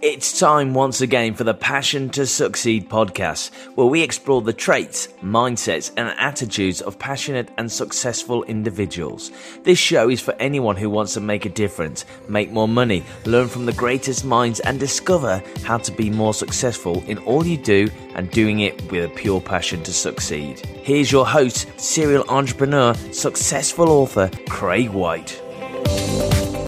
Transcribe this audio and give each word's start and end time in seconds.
It's 0.00 0.38
time 0.38 0.74
once 0.74 1.00
again 1.00 1.34
for 1.34 1.42
the 1.42 1.54
Passion 1.54 2.08
to 2.10 2.24
Succeed 2.24 2.88
podcast, 2.88 3.52
where 3.74 3.88
we 3.88 4.00
explore 4.00 4.40
the 4.40 4.52
traits, 4.52 5.08
mindsets, 5.24 5.90
and 5.96 6.14
attitudes 6.20 6.80
of 6.80 7.00
passionate 7.00 7.50
and 7.58 7.70
successful 7.70 8.44
individuals. 8.44 9.32
This 9.64 9.80
show 9.80 10.08
is 10.08 10.20
for 10.20 10.34
anyone 10.34 10.76
who 10.76 10.88
wants 10.88 11.14
to 11.14 11.20
make 11.20 11.46
a 11.46 11.48
difference, 11.48 12.04
make 12.28 12.52
more 12.52 12.68
money, 12.68 13.02
learn 13.24 13.48
from 13.48 13.66
the 13.66 13.72
greatest 13.72 14.24
minds, 14.24 14.60
and 14.60 14.78
discover 14.78 15.42
how 15.64 15.78
to 15.78 15.90
be 15.90 16.10
more 16.10 16.32
successful 16.32 17.02
in 17.08 17.18
all 17.18 17.44
you 17.44 17.56
do 17.58 17.90
and 18.14 18.30
doing 18.30 18.60
it 18.60 18.80
with 18.92 19.04
a 19.04 19.14
pure 19.16 19.40
passion 19.40 19.82
to 19.82 19.92
succeed. 19.92 20.64
Here's 20.64 21.10
your 21.10 21.26
host, 21.26 21.66
serial 21.76 22.24
entrepreneur, 22.28 22.94
successful 23.10 23.88
author, 23.88 24.30
Craig 24.48 24.90
White. 24.90 25.42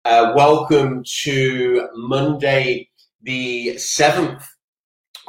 Uh, 0.04 0.32
welcome 0.34 1.04
to 1.04 1.88
Monday 1.94 2.89
the 3.22 3.74
7th 3.76 4.42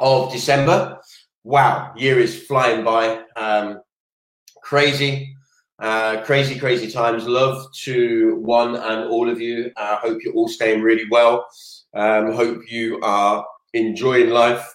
of 0.00 0.32
December. 0.32 0.98
Wow, 1.44 1.92
year 1.96 2.18
is 2.18 2.42
flying 2.44 2.84
by. 2.84 3.22
Um, 3.36 3.80
crazy, 4.62 5.34
uh, 5.78 6.22
crazy, 6.22 6.58
crazy 6.58 6.90
times. 6.90 7.26
Love 7.26 7.66
to 7.84 8.36
one 8.36 8.76
and 8.76 9.10
all 9.10 9.28
of 9.28 9.40
you. 9.40 9.70
I 9.76 9.92
uh, 9.92 9.96
hope 9.98 10.18
you're 10.22 10.34
all 10.34 10.48
staying 10.48 10.82
really 10.82 11.06
well. 11.10 11.46
Um, 11.94 12.32
hope 12.32 12.70
you 12.70 13.00
are 13.02 13.44
enjoying 13.74 14.30
life, 14.30 14.66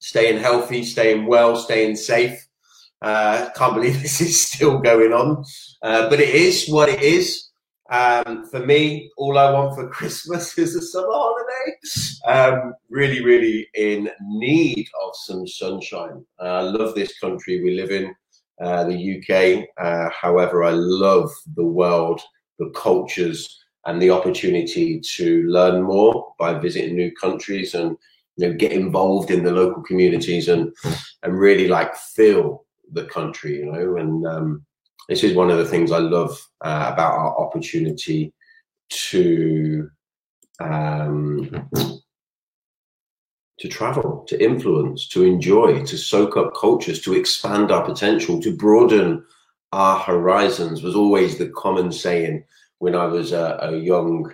staying 0.00 0.38
healthy, 0.38 0.82
staying 0.84 1.26
well, 1.26 1.56
staying 1.56 1.96
safe. 1.96 2.46
Uh, 3.02 3.50
can't 3.54 3.74
believe 3.74 4.02
this 4.02 4.20
is 4.20 4.40
still 4.40 4.78
going 4.80 5.12
on, 5.12 5.44
uh, 5.82 6.08
but 6.08 6.20
it 6.20 6.34
is 6.34 6.68
what 6.68 6.88
it 6.88 7.02
is. 7.02 7.45
Um, 7.90 8.46
for 8.46 8.60
me, 8.60 9.10
all 9.16 9.38
I 9.38 9.50
want 9.50 9.74
for 9.74 9.88
Christmas 9.98 10.56
is 10.58 10.74
a 10.74 10.82
summer 10.82 11.12
holiday. 11.12 11.76
Um, 12.26 12.74
really, 12.90 13.24
really 13.24 13.68
in 13.74 14.10
need 14.20 14.88
of 15.02 15.14
some 15.14 15.46
sunshine. 15.46 16.24
I 16.40 16.58
uh, 16.58 16.72
love 16.72 16.94
this 16.94 17.18
country 17.18 17.62
we 17.62 17.76
live 17.76 17.90
in, 17.90 18.14
uh, 18.60 18.84
the 18.84 19.18
UK. 19.18 19.68
Uh, 19.78 20.08
however, 20.10 20.64
I 20.64 20.70
love 20.70 21.30
the 21.54 21.64
world, 21.64 22.20
the 22.58 22.70
cultures, 22.70 23.62
and 23.84 24.02
the 24.02 24.10
opportunity 24.10 25.00
to 25.00 25.44
learn 25.44 25.82
more 25.82 26.32
by 26.38 26.54
visiting 26.54 26.96
new 26.96 27.12
countries 27.12 27.74
and 27.74 27.96
you 28.36 28.48
know 28.48 28.54
get 28.54 28.72
involved 28.72 29.30
in 29.30 29.44
the 29.44 29.52
local 29.52 29.82
communities 29.82 30.48
and 30.48 30.74
and 31.22 31.38
really 31.38 31.68
like 31.68 31.94
feel 31.94 32.64
the 32.92 33.04
country, 33.04 33.58
you 33.58 33.72
know, 33.72 33.96
and 33.96 34.26
um, 34.26 34.66
this 35.08 35.22
is 35.22 35.34
one 35.34 35.50
of 35.50 35.58
the 35.58 35.64
things 35.64 35.92
I 35.92 35.98
love 35.98 36.38
uh, 36.64 36.90
about 36.92 37.14
our 37.14 37.38
opportunity 37.40 38.32
to 38.90 39.90
um, 40.60 41.68
to 43.58 43.68
travel, 43.68 44.24
to 44.28 44.42
influence, 44.42 45.08
to 45.08 45.24
enjoy, 45.24 45.82
to 45.84 45.96
soak 45.96 46.36
up 46.36 46.54
cultures, 46.54 47.00
to 47.02 47.14
expand 47.14 47.70
our 47.70 47.84
potential, 47.84 48.40
to 48.40 48.54
broaden 48.54 49.24
our 49.72 49.98
horizons 49.98 50.82
was 50.82 50.94
always 50.94 51.38
the 51.38 51.48
common 51.50 51.92
saying 51.92 52.44
when 52.78 52.94
I 52.94 53.06
was 53.06 53.32
a, 53.32 53.58
a 53.62 53.76
young 53.76 54.32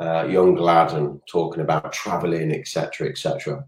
uh, 0.00 0.24
young 0.24 0.56
lad 0.56 0.92
and 0.94 1.20
talking 1.30 1.62
about 1.62 1.92
traveling, 1.92 2.50
etc., 2.52 3.08
etc. 3.08 3.64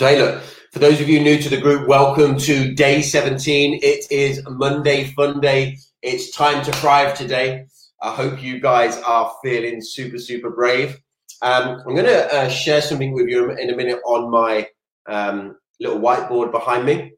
So, 0.00 0.06
hey, 0.06 0.18
look, 0.18 0.42
for 0.72 0.78
those 0.78 0.98
of 1.02 1.10
you 1.10 1.20
new 1.20 1.36
to 1.42 1.48
the 1.50 1.60
group, 1.60 1.86
welcome 1.86 2.38
to 2.38 2.72
day 2.74 3.02
17. 3.02 3.80
It 3.82 4.10
is 4.10 4.40
Monday 4.48 5.12
Fun 5.14 5.40
Day. 5.40 5.76
It's 6.00 6.34
time 6.34 6.64
to 6.64 6.72
thrive 6.72 7.12
today. 7.12 7.66
I 8.00 8.14
hope 8.14 8.42
you 8.42 8.60
guys 8.60 8.96
are 9.02 9.30
feeling 9.42 9.82
super, 9.82 10.16
super 10.16 10.48
brave. 10.48 10.96
Um, 11.42 11.82
I'm 11.86 11.94
going 11.94 12.06
to 12.06 12.34
uh, 12.34 12.48
share 12.48 12.80
something 12.80 13.12
with 13.12 13.28
you 13.28 13.50
in 13.50 13.68
a 13.68 13.76
minute 13.76 14.00
on 14.06 14.30
my 14.30 14.68
um, 15.06 15.56
little 15.80 16.00
whiteboard 16.00 16.50
behind 16.50 16.86
me. 16.86 17.12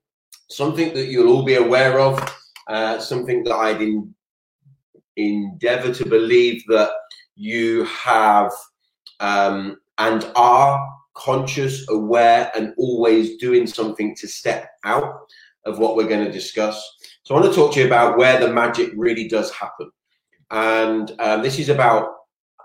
Something 0.50 0.92
that 0.94 1.06
you'll 1.06 1.33
all 1.33 1.44
be 1.44 1.55
aware 1.55 2.00
of, 2.00 2.36
uh, 2.67 2.98
something 2.98 3.45
that 3.45 3.52
I'd 3.52 3.80
in, 3.80 4.12
endeavor 5.17 5.95
to 5.95 6.05
believe 6.05 6.64
that 6.67 6.90
you 7.36 7.84
have 7.84 8.51
um, 9.20 9.77
and 9.98 10.28
are 10.34 10.84
conscious, 11.14 11.89
aware, 11.89 12.50
and 12.55 12.74
always 12.78 13.36
doing 13.36 13.67
something 13.67 14.14
to 14.17 14.28
step 14.28 14.70
out 14.84 15.14
of 15.64 15.78
what 15.78 15.96
we're 15.96 16.08
going 16.08 16.24
to 16.24 16.33
discuss. 16.33 16.77
So 17.23 17.34
I 17.34 17.40
want 17.40 17.52
to 17.52 17.56
talk 17.56 17.73
to 17.74 17.80
you 17.80 17.86
about 17.86 18.18
where 18.18 18.40
the 18.40 18.52
magic 18.52 18.90
really 18.96 19.28
does 19.28 19.51
happen. 19.52 19.90
And 20.51 21.14
um, 21.20 21.42
this 21.42 21.58
is 21.58 21.68
about, 21.68 22.08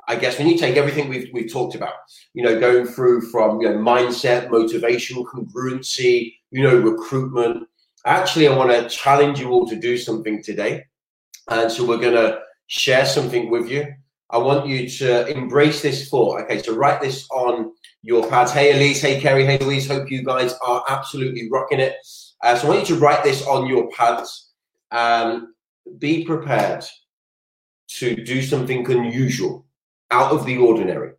I 0.08 0.16
guess, 0.16 0.38
when 0.38 0.48
you 0.48 0.58
take 0.58 0.78
everything 0.78 1.10
we've, 1.10 1.30
we've 1.34 1.52
talked 1.52 1.76
about, 1.76 1.94
you 2.34 2.44
know, 2.44 2.60
going 2.60 2.86
through 2.86 3.22
from 3.30 3.62
you 3.62 3.70
know, 3.70 3.78
mindset, 3.78 4.50
motivation, 4.50 5.24
congruency, 5.24 6.34
you 6.52 6.64
know, 6.64 6.78
recruitment. 6.78 7.68
Actually, 8.06 8.48
I 8.48 8.56
want 8.56 8.72
to 8.72 8.90
challenge 8.90 9.40
you 9.40 9.50
all 9.50 9.68
to 9.68 9.76
do 9.76 9.98
something 9.98 10.42
today. 10.42 10.86
And 11.50 11.72
so 11.72 11.86
we're 11.86 11.98
going 11.98 12.16
to 12.16 12.40
share 12.68 13.06
something 13.06 13.50
with 13.50 13.70
you. 13.70 13.94
I 14.30 14.38
want 14.38 14.68
you 14.68 14.90
to 14.90 15.28
embrace 15.28 15.82
this 15.82 16.10
thought. 16.10 16.42
Okay, 16.42 16.62
so 16.62 16.76
write 16.76 17.02
this 17.02 17.28
on 17.32 17.72
your 18.02 18.30
pads. 18.30 18.52
Hey, 18.52 18.74
Elise. 18.74 19.02
Hey, 19.02 19.22
Kerry. 19.22 19.46
Hey, 19.46 19.58
Louise. 19.60 19.88
Hope 19.88 20.12
you 20.12 20.24
guys 20.24 20.54
are 20.66 20.84
absolutely 20.90 21.50
rocking 21.50 21.80
it. 21.80 21.96
Uh, 22.44 22.56
so 22.56 22.68
I 22.68 22.70
want 22.72 22.90
you 22.90 22.96
to 22.96 23.02
write 23.02 23.24
this 23.24 23.46
on 23.48 23.68
your 23.68 23.90
pads. 23.92 24.52
Um, 24.92 25.54
be 25.98 26.26
prepared 26.26 26.86
to 27.90 28.16
do 28.16 28.42
something 28.42 28.90
unusual, 28.90 29.66
out 30.12 30.32
of 30.32 30.46
the 30.46 30.58
ordinary 30.58 31.14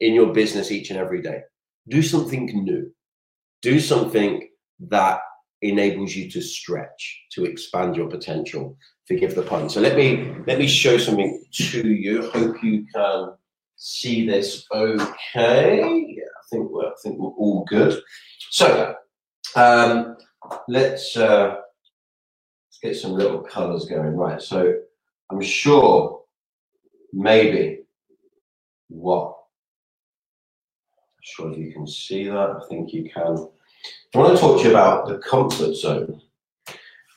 in 0.00 0.14
your 0.14 0.32
business 0.32 0.70
each 0.70 0.90
and 0.90 0.98
every 0.98 1.20
day. 1.22 1.42
Do 1.88 2.02
something 2.02 2.46
new. 2.46 2.90
Do 3.62 3.80
something 3.80 4.48
that 4.80 5.20
enables 5.62 6.14
you 6.14 6.30
to 6.30 6.40
stretch, 6.40 7.24
to 7.32 7.44
expand 7.44 7.96
your 7.96 8.08
potential. 8.08 8.76
Forgive 9.06 9.36
the 9.36 9.42
pun. 9.42 9.68
So 9.68 9.80
let 9.80 9.96
me 9.96 10.34
let 10.46 10.58
me 10.58 10.66
show 10.66 10.98
something 10.98 11.44
to 11.52 11.88
you. 11.88 12.28
Hope 12.30 12.62
you 12.62 12.86
can 12.92 13.34
see 13.76 14.26
this 14.26 14.66
okay. 14.72 15.78
Yeah, 15.80 16.24
I 16.24 16.42
think 16.50 16.70
we're 16.70 16.88
I 16.88 16.94
think 17.02 17.18
we're 17.18 17.28
all 17.28 17.64
good. 17.68 18.02
So 18.50 18.96
um, 19.54 20.16
let's 20.68 21.16
uh, 21.16 21.56
get 22.82 22.96
some 22.96 23.12
little 23.12 23.40
colours 23.42 23.84
going. 23.84 24.16
Right. 24.16 24.42
So 24.42 24.74
I'm 25.30 25.40
sure 25.40 26.22
maybe 27.12 27.82
what. 28.88 29.36
I'm 30.98 31.22
sure 31.22 31.52
if 31.52 31.58
you 31.58 31.72
can 31.72 31.86
see 31.86 32.24
that. 32.24 32.34
I 32.34 32.60
think 32.68 32.92
you 32.92 33.08
can. 33.08 33.48
I 34.14 34.18
want 34.18 34.34
to 34.34 34.40
talk 34.40 34.58
to 34.58 34.64
you 34.64 34.70
about 34.70 35.06
the 35.06 35.18
comfort 35.18 35.74
zone. 35.74 36.22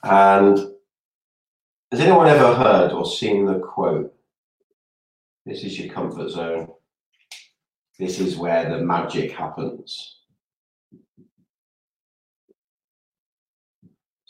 And 0.04 0.69
has 1.92 2.00
anyone 2.00 2.28
ever 2.28 2.54
heard 2.54 2.92
or 2.92 3.06
seen 3.06 3.46
the 3.46 3.60
quote? 3.60 4.14
This 5.46 5.64
is 5.64 5.80
your 5.80 5.92
comfort 5.94 6.30
zone. 6.30 6.68
This 7.98 8.20
is 8.20 8.38
where 8.38 8.70
the 8.70 8.80
magic 8.84 9.32
happens. 9.32 10.18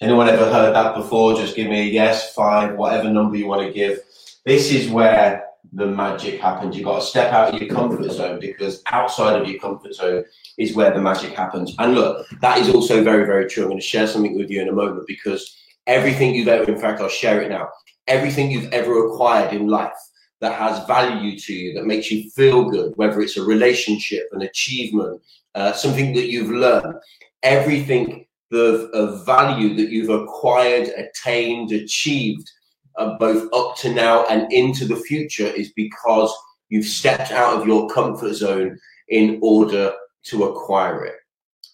Anyone 0.01 0.29
ever 0.29 0.49
heard 0.49 0.73
that 0.73 0.95
before? 0.95 1.35
Just 1.35 1.57
give 1.57 1.69
me 1.69 1.81
a 1.81 1.91
yes, 1.91 2.33
five, 2.33 2.75
whatever 2.75 3.09
number 3.09 3.35
you 3.35 3.47
want 3.47 3.67
to 3.67 3.73
give. 3.73 3.99
This 4.45 4.71
is 4.71 4.89
where 4.89 5.43
the 5.73 5.85
magic 5.85 6.39
happens. 6.39 6.77
You've 6.77 6.85
got 6.85 7.01
to 7.01 7.05
step 7.05 7.33
out 7.33 7.53
of 7.53 7.61
your 7.61 7.69
comfort 7.69 8.09
zone 8.09 8.39
because 8.39 8.81
outside 8.87 9.39
of 9.39 9.47
your 9.47 9.59
comfort 9.59 9.93
zone 9.93 10.23
is 10.57 10.73
where 10.73 10.93
the 10.93 11.01
magic 11.01 11.33
happens. 11.33 11.75
And 11.77 11.95
look, 11.95 12.25
that 12.39 12.59
is 12.59 12.73
also 12.73 13.03
very, 13.03 13.25
very 13.25 13.49
true. 13.49 13.63
I'm 13.63 13.69
going 13.69 13.81
to 13.81 13.85
share 13.85 14.07
something 14.07 14.37
with 14.37 14.49
you 14.49 14.61
in 14.61 14.69
a 14.69 14.73
moment 14.73 15.05
because 15.05 15.58
everything 15.89 16.35
you've 16.35 16.47
ever, 16.47 16.71
in 16.71 16.79
fact, 16.79 17.01
I'll 17.01 17.09
share 17.09 17.41
it 17.41 17.49
now, 17.49 17.67
everything 18.07 18.51
you've 18.51 18.71
ever 18.71 19.07
acquired 19.07 19.53
in 19.53 19.67
life 19.67 19.91
that 20.39 20.53
has 20.53 20.85
value 20.85 21.37
to 21.37 21.53
you, 21.53 21.73
that 21.73 21.85
makes 21.85 22.11
you 22.11 22.29
feel 22.29 22.69
good, 22.69 22.93
whether 22.95 23.19
it's 23.21 23.37
a 23.37 23.43
relationship, 23.43 24.29
an 24.31 24.43
achievement, 24.43 25.19
uh, 25.55 25.73
something 25.73 26.13
that 26.13 26.27
you've 26.27 26.51
learned, 26.51 26.95
everything 27.43 28.25
the 28.51 28.89
of 28.93 29.25
value 29.25 29.75
that 29.75 29.89
you've 29.89 30.09
acquired, 30.09 30.89
attained, 30.89 31.71
achieved, 31.71 32.49
uh, 32.97 33.17
both 33.17 33.51
up 33.53 33.75
to 33.77 33.93
now 33.93 34.25
and 34.27 34.51
into 34.53 34.85
the 34.85 34.95
future, 34.95 35.47
is 35.47 35.71
because 35.73 36.33
you've 36.69 36.85
stepped 36.85 37.31
out 37.31 37.59
of 37.59 37.67
your 37.67 37.89
comfort 37.89 38.33
zone 38.33 38.79
in 39.09 39.39
order 39.41 39.93
to 40.23 40.43
acquire 40.45 41.05
it. 41.05 41.15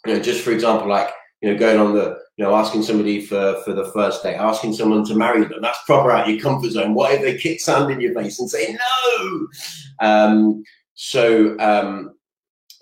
You 0.06 0.14
know, 0.14 0.20
just 0.22 0.42
for 0.42 0.52
example, 0.52 0.88
like 0.88 1.10
you 1.42 1.52
know, 1.52 1.58
going 1.58 1.80
on 1.80 1.94
the 1.94 2.25
you 2.38 2.44
know, 2.44 2.56
asking 2.56 2.84
somebody 2.84 3.26
for 3.26 3.62
for 3.64 3.74
the 3.74 3.86
first 3.92 4.24
date, 4.24 4.36
asking 4.36 4.74
someone 4.74 5.06
to 5.06 5.16
marry 5.16 5.46
them, 5.46 5.62
that's 5.62 5.84
proper 5.86 6.12
out 6.12 6.28
your 6.28 6.40
comfort 6.42 6.72
zone. 6.72 6.94
What 6.94 7.14
if 7.14 7.22
they 7.22 7.38
kick 7.38 7.62
sand 7.62 7.92
in 7.92 8.02
your 8.02 8.14
face 8.14 8.40
and 8.40 8.50
say 8.50 8.78
no? 9.20 9.48
Um, 10.02 10.64
so 10.96 11.58
um, 11.60 12.16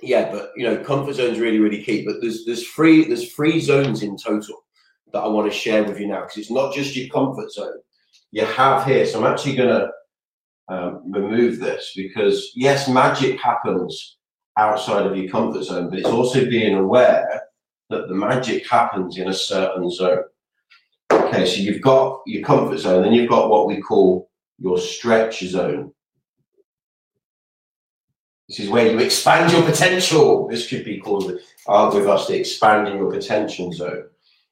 yeah, 0.01 0.31
but 0.31 0.51
you 0.55 0.63
know, 0.63 0.83
comfort 0.83 1.13
zone 1.13 1.31
is 1.31 1.39
really, 1.39 1.59
really 1.59 1.83
key. 1.83 2.03
But 2.05 2.15
there's 2.21 2.45
there's 2.45 2.67
three 2.67 3.05
there's 3.05 3.31
three 3.33 3.59
zones 3.59 4.01
in 4.01 4.17
total 4.17 4.63
that 5.11 5.19
I 5.19 5.27
want 5.27 5.51
to 5.51 5.57
share 5.57 5.83
with 5.83 5.99
you 5.99 6.07
now 6.07 6.21
because 6.21 6.37
it's 6.37 6.51
not 6.51 6.73
just 6.73 6.95
your 6.95 7.09
comfort 7.09 7.51
zone. 7.51 7.77
You 8.31 8.45
have 8.45 8.85
here, 8.85 9.05
so 9.05 9.23
I'm 9.23 9.31
actually 9.31 9.57
to 9.57 9.91
um, 10.67 11.11
remove 11.11 11.59
this 11.59 11.93
because 11.95 12.51
yes, 12.55 12.89
magic 12.89 13.39
happens 13.39 14.17
outside 14.57 15.05
of 15.05 15.15
your 15.15 15.29
comfort 15.29 15.63
zone, 15.63 15.91
but 15.91 15.99
it's 15.99 16.09
also 16.09 16.49
being 16.49 16.75
aware 16.75 17.43
that 17.89 18.07
the 18.07 18.15
magic 18.15 18.69
happens 18.69 19.17
in 19.17 19.29
a 19.29 19.33
certain 19.33 19.89
zone. 19.89 20.23
Okay, 21.11 21.45
so 21.45 21.61
you've 21.61 21.81
got 21.81 22.21
your 22.25 22.43
comfort 22.43 22.79
zone, 22.79 23.03
then 23.03 23.13
you've 23.13 23.29
got 23.29 23.49
what 23.49 23.67
we 23.67 23.81
call 23.81 24.29
your 24.59 24.77
stretch 24.77 25.43
zone. 25.43 25.93
This 28.49 28.59
is 28.59 28.69
where 28.69 28.91
you 28.91 28.99
expand 28.99 29.51
your 29.51 29.63
potential. 29.63 30.47
This 30.47 30.67
could 30.67 30.83
be 30.83 30.99
called 30.99 31.39
uh, 31.67 31.91
with 31.93 32.07
us 32.07 32.27
the 32.27 32.39
expanding 32.39 32.97
your 32.97 33.11
potential 33.11 33.71
zone. 33.71 34.05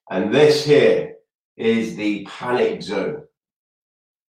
And 0.10 0.34
this 0.34 0.66
here 0.66 1.16
is 1.57 1.95
the 1.95 2.25
panic 2.25 2.81
zone. 2.81 3.24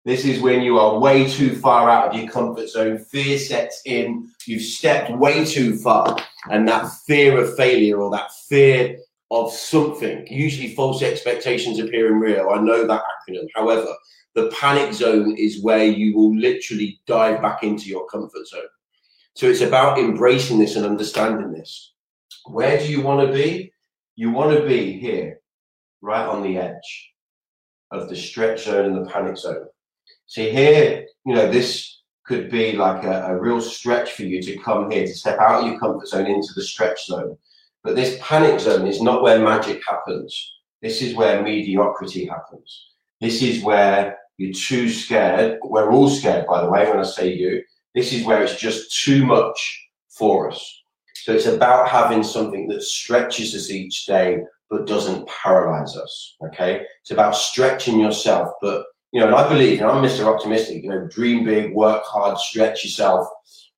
This 0.06 0.24
is 0.24 0.40
when 0.40 0.62
you 0.62 0.78
are 0.78 1.00
way 1.00 1.28
too 1.28 1.56
far 1.56 1.90
out 1.90 2.06
of 2.06 2.14
your 2.14 2.30
comfort 2.30 2.68
zone. 2.68 2.96
Fear 2.96 3.38
sets 3.38 3.82
in. 3.86 4.30
You've 4.46 4.62
stepped 4.62 5.10
way 5.10 5.44
too 5.44 5.76
far. 5.78 6.16
And 6.48 6.68
that 6.68 6.88
fear 7.08 7.36
of 7.40 7.56
failure 7.56 8.00
or 8.00 8.12
that 8.12 8.30
fear 8.48 8.98
of 9.32 9.50
something, 9.50 10.24
usually 10.30 10.76
false 10.76 11.02
expectations 11.02 11.80
appearing 11.80 12.20
real. 12.20 12.50
I 12.50 12.60
know 12.60 12.86
that 12.86 13.02
acronym. 13.02 13.48
However, 13.56 13.92
the 14.36 14.48
panic 14.50 14.94
zone 14.94 15.34
is 15.36 15.60
where 15.64 15.86
you 15.86 16.16
will 16.16 16.36
literally 16.36 17.00
dive 17.08 17.42
back 17.42 17.64
into 17.64 17.86
your 17.86 18.06
comfort 18.06 18.46
zone. 18.46 18.62
So 19.34 19.48
it's 19.48 19.60
about 19.60 19.98
embracing 19.98 20.60
this 20.60 20.76
and 20.76 20.86
understanding 20.86 21.50
this. 21.50 21.94
Where 22.44 22.78
do 22.78 22.86
you 22.86 23.02
want 23.02 23.26
to 23.26 23.34
be? 23.34 23.72
You 24.14 24.30
want 24.30 24.56
to 24.56 24.64
be 24.68 25.00
here, 25.00 25.40
right 26.00 26.26
on 26.26 26.44
the 26.44 26.58
edge 26.58 27.12
of 27.90 28.08
the 28.08 28.14
stretch 28.14 28.66
zone 28.66 28.84
and 28.84 29.04
the 29.04 29.10
panic 29.10 29.36
zone. 29.36 29.66
See 30.26 30.50
here, 30.50 31.06
you 31.24 31.34
know, 31.34 31.50
this 31.50 32.02
could 32.24 32.50
be 32.50 32.72
like 32.72 33.04
a, 33.04 33.26
a 33.26 33.40
real 33.40 33.60
stretch 33.60 34.12
for 34.12 34.24
you 34.24 34.42
to 34.42 34.58
come 34.58 34.90
here, 34.90 35.06
to 35.06 35.14
step 35.14 35.38
out 35.38 35.62
of 35.62 35.70
your 35.70 35.78
comfort 35.78 36.08
zone 36.08 36.26
into 36.26 36.52
the 36.54 36.62
stretch 36.62 37.06
zone. 37.06 37.36
But 37.84 37.94
this 37.94 38.18
panic 38.20 38.58
zone 38.58 38.86
is 38.86 39.00
not 39.00 39.22
where 39.22 39.38
magic 39.38 39.80
happens. 39.88 40.54
This 40.82 41.02
is 41.02 41.14
where 41.14 41.42
mediocrity 41.42 42.26
happens. 42.26 42.88
This 43.20 43.42
is 43.42 43.62
where 43.62 44.18
you're 44.38 44.52
too 44.52 44.88
scared. 44.88 45.58
We're 45.62 45.92
all 45.92 46.08
scared, 46.08 46.46
by 46.46 46.62
the 46.62 46.70
way, 46.70 46.88
when 46.88 46.98
I 46.98 47.04
say 47.04 47.32
you. 47.32 47.62
This 47.94 48.12
is 48.12 48.26
where 48.26 48.42
it's 48.42 48.56
just 48.56 49.04
too 49.04 49.24
much 49.24 49.88
for 50.10 50.50
us. 50.50 50.82
So 51.14 51.32
it's 51.32 51.46
about 51.46 51.88
having 51.88 52.22
something 52.22 52.68
that 52.68 52.82
stretches 52.82 53.54
us 53.54 53.70
each 53.70 54.06
day, 54.06 54.40
but 54.68 54.86
doesn't 54.86 55.28
paralyze 55.28 55.96
us. 55.96 56.36
Okay. 56.44 56.84
It's 57.02 57.12
about 57.12 57.36
stretching 57.36 58.00
yourself, 58.00 58.50
but 58.60 58.84
you 59.12 59.20
know, 59.20 59.26
and 59.26 59.34
I 59.34 59.48
believe, 59.48 59.80
and 59.80 59.90
I'm 59.90 60.02
Mr. 60.02 60.32
Optimistic, 60.32 60.82
you 60.82 60.90
know, 60.90 61.06
dream 61.08 61.44
big, 61.44 61.74
work 61.74 62.02
hard, 62.04 62.38
stretch 62.38 62.84
yourself. 62.84 63.28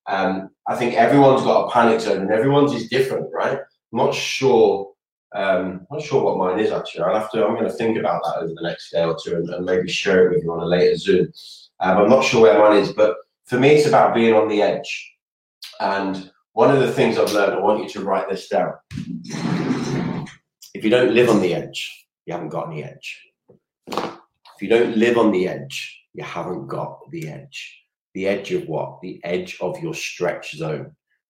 Um, 0.07 0.49
I 0.67 0.75
think 0.75 0.95
everyone's 0.95 1.43
got 1.43 1.67
a 1.67 1.71
panic 1.71 2.01
zone 2.01 2.21
and 2.21 2.31
everyone's 2.31 2.73
is 2.73 2.89
different, 2.89 3.27
right? 3.31 3.59
I'm 3.59 3.97
not 3.97 4.13
sure, 4.13 4.91
um, 5.35 5.85
not 5.91 6.01
sure 6.01 6.23
what 6.23 6.37
mine 6.37 6.59
is 6.59 6.71
actually. 6.71 7.03
I'll 7.03 7.19
have 7.19 7.31
to, 7.31 7.45
I'm 7.45 7.53
going 7.53 7.69
to 7.69 7.71
think 7.71 7.97
about 7.97 8.23
that 8.23 8.37
over 8.37 8.53
the 8.53 8.67
next 8.67 8.91
day 8.91 9.03
or 9.03 9.15
two 9.23 9.35
and, 9.35 9.49
and 9.49 9.65
maybe 9.65 9.87
share 9.87 10.25
it 10.25 10.35
with 10.35 10.43
you 10.43 10.51
on 10.51 10.61
a 10.61 10.65
later 10.65 10.97
Zoom. 10.97 11.31
Um, 11.79 11.97
I'm 11.99 12.09
not 12.09 12.23
sure 12.23 12.41
where 12.41 12.57
mine 12.57 12.77
is, 12.77 12.91
but 12.91 13.17
for 13.45 13.59
me, 13.59 13.69
it's 13.69 13.87
about 13.87 14.15
being 14.15 14.33
on 14.33 14.47
the 14.47 14.61
edge. 14.61 15.13
And 15.79 16.31
one 16.53 16.75
of 16.75 16.81
the 16.81 16.91
things 16.91 17.17
I've 17.17 17.31
learned, 17.31 17.53
I 17.53 17.59
want 17.59 17.81
you 17.81 17.89
to 17.89 18.03
write 18.03 18.29
this 18.29 18.47
down. 18.47 18.73
If 20.73 20.83
you 20.83 20.89
don't 20.89 21.13
live 21.13 21.29
on 21.29 21.41
the 21.41 21.53
edge, 21.53 22.07
you 22.25 22.33
haven't 22.33 22.49
got 22.49 22.67
any 22.67 22.83
edge. 22.83 23.27
If 24.59 24.63
you 24.63 24.77
don't 24.77 24.97
live 24.97 25.17
on 25.17 25.31
the 25.31 25.47
edge, 25.47 26.03
you 26.11 26.21
haven't 26.21 26.67
got 26.67 27.09
the 27.11 27.29
edge. 27.29 27.81
The 28.13 28.27
edge 28.27 28.51
of 28.51 28.67
what? 28.67 28.99
The 29.01 29.21
edge 29.23 29.57
of 29.61 29.79
your 29.79 29.93
stretch 29.93 30.53
zone, 30.57 30.93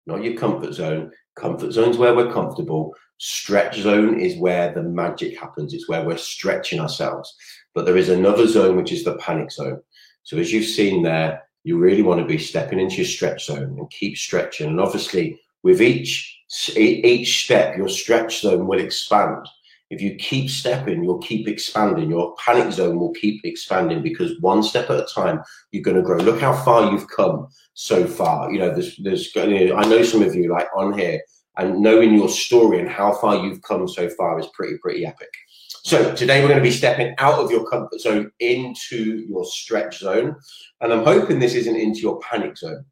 not 0.07 0.23
your 0.23 0.37
comfort 0.37 0.71
zone. 0.71 1.11
Comfort 1.35 1.73
zone 1.73 1.89
is 1.89 1.97
where 1.97 2.15
we're 2.15 2.31
comfortable. 2.31 2.95
Stretch 3.17 3.81
zone 3.81 4.21
is 4.21 4.37
where 4.37 4.73
the 4.73 4.83
magic 4.83 5.37
happens. 5.37 5.73
It's 5.73 5.89
where 5.89 6.05
we're 6.05 6.15
stretching 6.15 6.79
ourselves. 6.79 7.35
But 7.75 7.85
there 7.85 7.97
is 7.97 8.07
another 8.07 8.47
zone, 8.47 8.77
which 8.77 8.93
is 8.93 9.03
the 9.03 9.17
panic 9.17 9.51
zone. 9.51 9.81
So 10.23 10.37
as 10.37 10.53
you've 10.53 10.63
seen 10.63 11.03
there, 11.03 11.43
you 11.65 11.77
really 11.77 12.03
want 12.03 12.21
to 12.21 12.25
be 12.25 12.37
stepping 12.37 12.79
into 12.79 12.95
your 12.95 13.05
stretch 13.05 13.47
zone 13.47 13.75
and 13.77 13.91
keep 13.91 14.15
stretching. 14.15 14.67
And 14.67 14.79
obviously, 14.79 15.37
with 15.63 15.81
each 15.81 16.39
each 16.77 17.43
step, 17.43 17.75
your 17.75 17.89
stretch 17.89 18.39
zone 18.39 18.65
will 18.65 18.79
expand. 18.79 19.45
If 19.89 20.01
you 20.01 20.15
keep 20.15 20.49
stepping, 20.49 21.03
you'll 21.03 21.19
keep 21.19 21.47
expanding. 21.47 22.09
Your 22.09 22.35
panic 22.35 22.71
zone 22.71 22.99
will 22.99 23.13
keep 23.13 23.41
expanding 23.43 24.03
because 24.03 24.39
one 24.39 24.61
step 24.61 24.89
at 24.89 24.99
a 24.99 25.07
time, 25.13 25.41
you're 25.71 25.83
going 25.83 25.97
to 25.97 26.03
grow. 26.03 26.17
Look 26.17 26.39
how 26.39 26.53
far 26.53 26.91
you've 26.91 27.09
come 27.09 27.47
so 27.73 28.05
far. 28.05 28.51
You 28.51 28.59
know, 28.59 28.73
there's, 28.73 28.95
there's, 28.97 29.35
you 29.35 29.67
know, 29.67 29.75
I 29.75 29.85
know 29.85 30.03
some 30.03 30.21
of 30.21 30.35
you 30.35 30.51
like 30.51 30.67
on 30.75 30.97
here 30.97 31.21
and 31.57 31.81
knowing 31.81 32.13
your 32.13 32.29
story 32.29 32.79
and 32.79 32.87
how 32.89 33.13
far 33.13 33.43
you've 33.43 33.61
come 33.63 33.87
so 33.87 34.09
far 34.09 34.39
is 34.39 34.47
pretty, 34.53 34.77
pretty 34.77 35.05
epic. 35.05 35.29
So 35.83 36.13
today 36.13 36.41
we're 36.41 36.49
going 36.49 36.59
to 36.59 36.69
be 36.69 36.71
stepping 36.71 37.15
out 37.17 37.39
of 37.39 37.49
your 37.49 37.67
comfort 37.67 37.99
zone 37.99 38.31
into 38.39 39.25
your 39.27 39.43
stretch 39.45 39.99
zone. 39.99 40.35
And 40.81 40.93
I'm 40.93 41.03
hoping 41.03 41.39
this 41.39 41.55
isn't 41.55 41.75
into 41.75 41.99
your 42.01 42.19
panic 42.19 42.57
zone, 42.57 42.85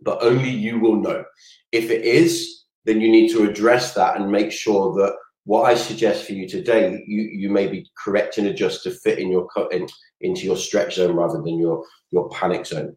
but 0.00 0.22
only 0.22 0.50
you 0.50 0.78
will 0.78 0.96
know. 0.96 1.24
If 1.72 1.90
it 1.90 2.04
is, 2.04 2.64
then 2.84 3.00
you 3.00 3.10
need 3.10 3.30
to 3.32 3.48
address 3.48 3.92
that 3.94 4.20
and 4.20 4.30
make 4.30 4.52
sure 4.52 4.94
that 4.94 5.16
what 5.48 5.62
I 5.62 5.76
suggest 5.76 6.26
for 6.26 6.34
you 6.34 6.46
today, 6.46 7.02
you, 7.06 7.22
you 7.22 7.48
maybe 7.48 7.90
correct 7.96 8.36
and 8.36 8.48
adjust 8.48 8.82
to 8.82 8.90
fit 8.90 9.18
in 9.18 9.32
your 9.32 9.48
cut 9.48 9.72
in, 9.72 9.86
into 10.20 10.42
your 10.42 10.58
stretch 10.58 10.96
zone 10.96 11.16
rather 11.16 11.40
than 11.40 11.58
your 11.58 11.82
your 12.10 12.28
panic 12.28 12.66
zone. 12.66 12.94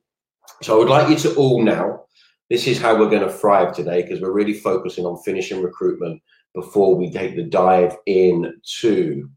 So 0.62 0.76
I 0.76 0.80
would 0.80 0.90
like 0.90 1.10
you 1.10 1.16
to 1.20 1.36
all 1.36 1.64
now. 1.64 2.04
This 2.50 2.68
is 2.68 2.78
how 2.78 3.00
we're 3.00 3.10
going 3.10 3.26
to 3.26 3.32
thrive 3.32 3.74
today 3.74 4.02
because 4.02 4.20
we're 4.20 4.34
really 4.34 4.54
focusing 4.54 5.06
on 5.06 5.24
finishing 5.24 5.64
recruitment 5.64 6.22
before 6.54 6.94
we 6.94 7.10
take 7.10 7.38
the 7.38 7.44
dive 7.44 7.96
in 8.06 8.54
to 8.82 9.30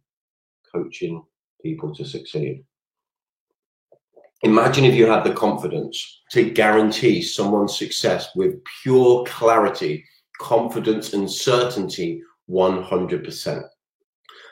coaching 0.75 1.23
people 1.63 1.95
to 1.95 2.05
succeed. 2.05 2.65
Imagine 4.43 4.87
if 4.87 4.95
you 4.97 5.07
had 5.07 5.23
the 5.23 5.35
confidence 5.35 6.23
to 6.33 6.51
guarantee 6.51 7.23
someone's 7.23 7.79
success 7.79 8.31
with 8.35 8.57
pure 8.83 9.25
clarity, 9.25 10.05
confidence, 10.41 11.13
and 11.13 11.31
certainty 11.31 12.21
100%. 12.51 13.65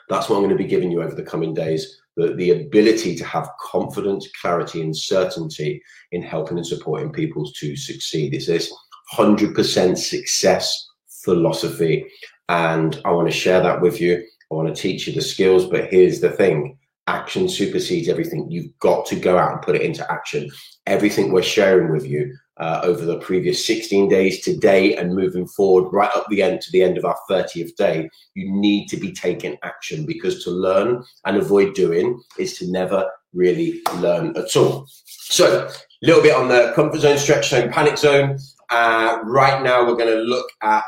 That's 0.09 0.29
what 0.29 0.35
I'm 0.35 0.43
going 0.43 0.57
to 0.57 0.63
be 0.63 0.69
giving 0.69 0.91
you 0.91 1.01
over 1.01 1.15
the 1.15 1.23
coming 1.23 1.53
days 1.53 2.01
the, 2.15 2.33
the 2.35 2.51
ability 2.51 3.15
to 3.15 3.25
have 3.25 3.49
confidence, 3.59 4.29
clarity, 4.39 4.81
and 4.81 4.95
certainty 4.95 5.81
in 6.11 6.21
helping 6.21 6.57
and 6.57 6.67
supporting 6.67 7.11
people 7.11 7.49
to 7.51 7.75
succeed. 7.75 8.33
It's 8.33 8.47
this 8.47 8.73
100% 9.13 9.97
success 9.97 10.89
philosophy. 11.23 12.05
And 12.49 13.01
I 13.05 13.11
want 13.11 13.27
to 13.29 13.37
share 13.37 13.61
that 13.61 13.81
with 13.81 13.99
you. 13.99 14.23
I 14.51 14.55
want 14.55 14.73
to 14.73 14.81
teach 14.81 15.07
you 15.07 15.13
the 15.13 15.21
skills, 15.21 15.65
but 15.65 15.89
here's 15.89 16.19
the 16.19 16.29
thing 16.29 16.77
action 17.07 17.49
supersedes 17.49 18.07
everything. 18.07 18.49
You've 18.49 18.77
got 18.79 19.05
to 19.07 19.15
go 19.15 19.37
out 19.37 19.51
and 19.51 19.61
put 19.61 19.75
it 19.75 19.81
into 19.81 20.09
action. 20.11 20.49
Everything 20.85 21.31
we're 21.31 21.43
sharing 21.43 21.91
with 21.91 22.05
you 22.05 22.35
uh, 22.57 22.81
over 22.83 23.05
the 23.05 23.19
previous 23.19 23.65
16 23.65 24.09
days 24.09 24.41
today 24.41 24.95
and 24.95 25.15
moving 25.15 25.47
forward 25.47 25.89
right 25.91 26.11
up 26.15 26.27
the 26.29 26.43
end 26.43 26.61
to 26.61 26.71
the 26.71 26.83
end 26.83 26.97
of 26.97 27.05
our 27.05 27.17
30th 27.29 27.75
day, 27.75 28.09
you 28.35 28.51
need 28.51 28.87
to 28.87 28.97
be 28.97 29.11
taking 29.11 29.57
action 29.63 30.05
because 30.05 30.43
to 30.43 30.51
learn 30.51 31.03
and 31.25 31.37
avoid 31.37 31.73
doing 31.73 32.21
is 32.37 32.57
to 32.57 32.71
never 32.71 33.09
really 33.33 33.81
learn 33.95 34.35
at 34.37 34.55
all. 34.55 34.85
So, 35.05 35.67
a 35.67 36.05
little 36.05 36.21
bit 36.21 36.35
on 36.35 36.47
the 36.47 36.73
comfort 36.75 36.99
zone, 36.99 37.17
stretch 37.17 37.49
zone, 37.49 37.71
panic 37.71 37.97
zone. 37.97 38.37
Uh, 38.69 39.19
right 39.23 39.63
now, 39.63 39.85
we're 39.85 39.95
going 39.95 40.15
to 40.15 40.21
look 40.21 40.47
at 40.61 40.83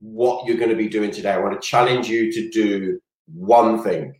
what 0.00 0.46
you're 0.46 0.56
going 0.56 0.70
to 0.70 0.76
be 0.76 0.88
doing 0.88 1.10
today. 1.10 1.32
I 1.32 1.38
want 1.38 1.60
to 1.60 1.66
challenge 1.66 2.08
you 2.08 2.32
to 2.32 2.50
do 2.50 3.00
one 3.32 3.82
thing, 3.82 4.14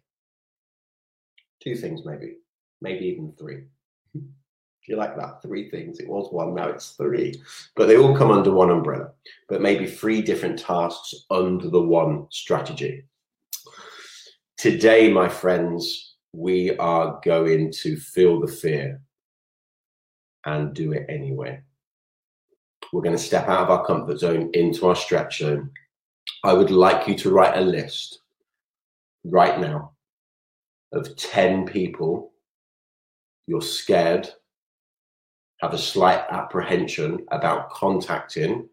two 1.65 1.75
things, 1.75 2.05
maybe, 2.05 2.37
maybe 2.83 3.07
even 3.07 3.33
three 3.39 3.63
Do 4.15 4.23
you 4.87 4.97
like 4.97 5.17
that, 5.17 5.41
three 5.41 5.71
things. 5.71 5.99
It 5.99 6.09
was 6.09 6.31
one, 6.31 6.55
now 6.55 6.69
it's 6.69 6.91
three. 6.91 7.43
But 7.75 7.89
they 7.89 7.97
all 7.97 8.15
come 8.15 8.31
under 8.31 8.53
one 8.53 8.71
umbrella, 8.71 9.13
but 9.49 9.63
maybe 9.63 9.87
three 9.87 10.21
different 10.21 10.59
tasks 10.59 11.15
under 11.31 11.71
the 11.71 11.81
one 11.81 12.27
strategy. 12.31 13.05
Today, 14.59 15.11
my 15.11 15.29
friends, 15.29 16.17
we 16.33 16.77
are 16.77 17.19
going 17.25 17.73
to 17.73 17.97
feel 17.97 18.41
the 18.41 18.53
fear 18.53 19.01
and 20.45 20.75
do 20.75 20.93
it 20.93 21.07
anyway. 21.09 21.63
We're 22.93 23.03
going 23.03 23.17
to 23.17 23.23
step 23.23 23.49
out 23.49 23.63
of 23.63 23.71
our 23.71 23.87
comfort 23.87 24.19
zone 24.19 24.51
into 24.53 24.87
our 24.87 24.97
stretch 24.97 25.39
zone. 25.39 25.71
I 26.45 26.53
would 26.53 26.71
like 26.71 27.09
you 27.09 27.15
to 27.17 27.31
write 27.31 27.57
a 27.57 27.61
list 27.61 28.21
right 29.25 29.59
now 29.59 29.94
of 30.95 31.17
10 31.17 31.67
people 31.67 32.33
you're 33.47 33.63
scared 33.63 34.29
have 35.61 35.75
a 35.75 35.79
slight 35.79 36.25
apprehension 36.31 37.25
about 37.31 37.71
contacting 37.71 38.69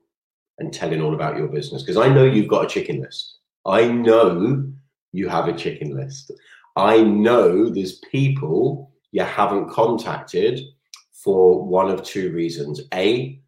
and 0.59 0.73
telling 0.73 1.01
all 1.01 1.13
about 1.13 1.37
your 1.37 1.47
business 1.47 1.83
because 1.83 1.97
I 1.97 2.07
know 2.07 2.25
you've 2.25 2.47
got 2.47 2.65
a 2.65 2.69
chicken 2.69 3.01
list. 3.01 3.39
I 3.65 3.87
know 3.87 4.65
you 5.13 5.29
have 5.29 5.47
a 5.47 5.57
chicken 5.57 5.95
list. 5.95 6.31
I 6.75 7.01
know 7.01 7.69
there's 7.69 7.99
people 8.11 8.91
you 9.11 9.23
haven't 9.23 9.69
contacted 9.69 10.61
for 11.11 11.63
one 11.63 11.89
of 11.89 12.03
two 12.03 12.31
reasons. 12.31 12.81
A, 12.93 13.39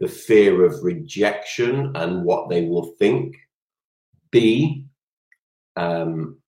the 0.00 0.08
fear 0.08 0.64
of 0.64 0.82
rejection 0.82 1.92
and 1.96 2.24
what 2.24 2.48
they 2.48 2.64
will 2.64 2.94
think. 2.98 3.36
B, 4.30 4.86
um, 5.76 6.38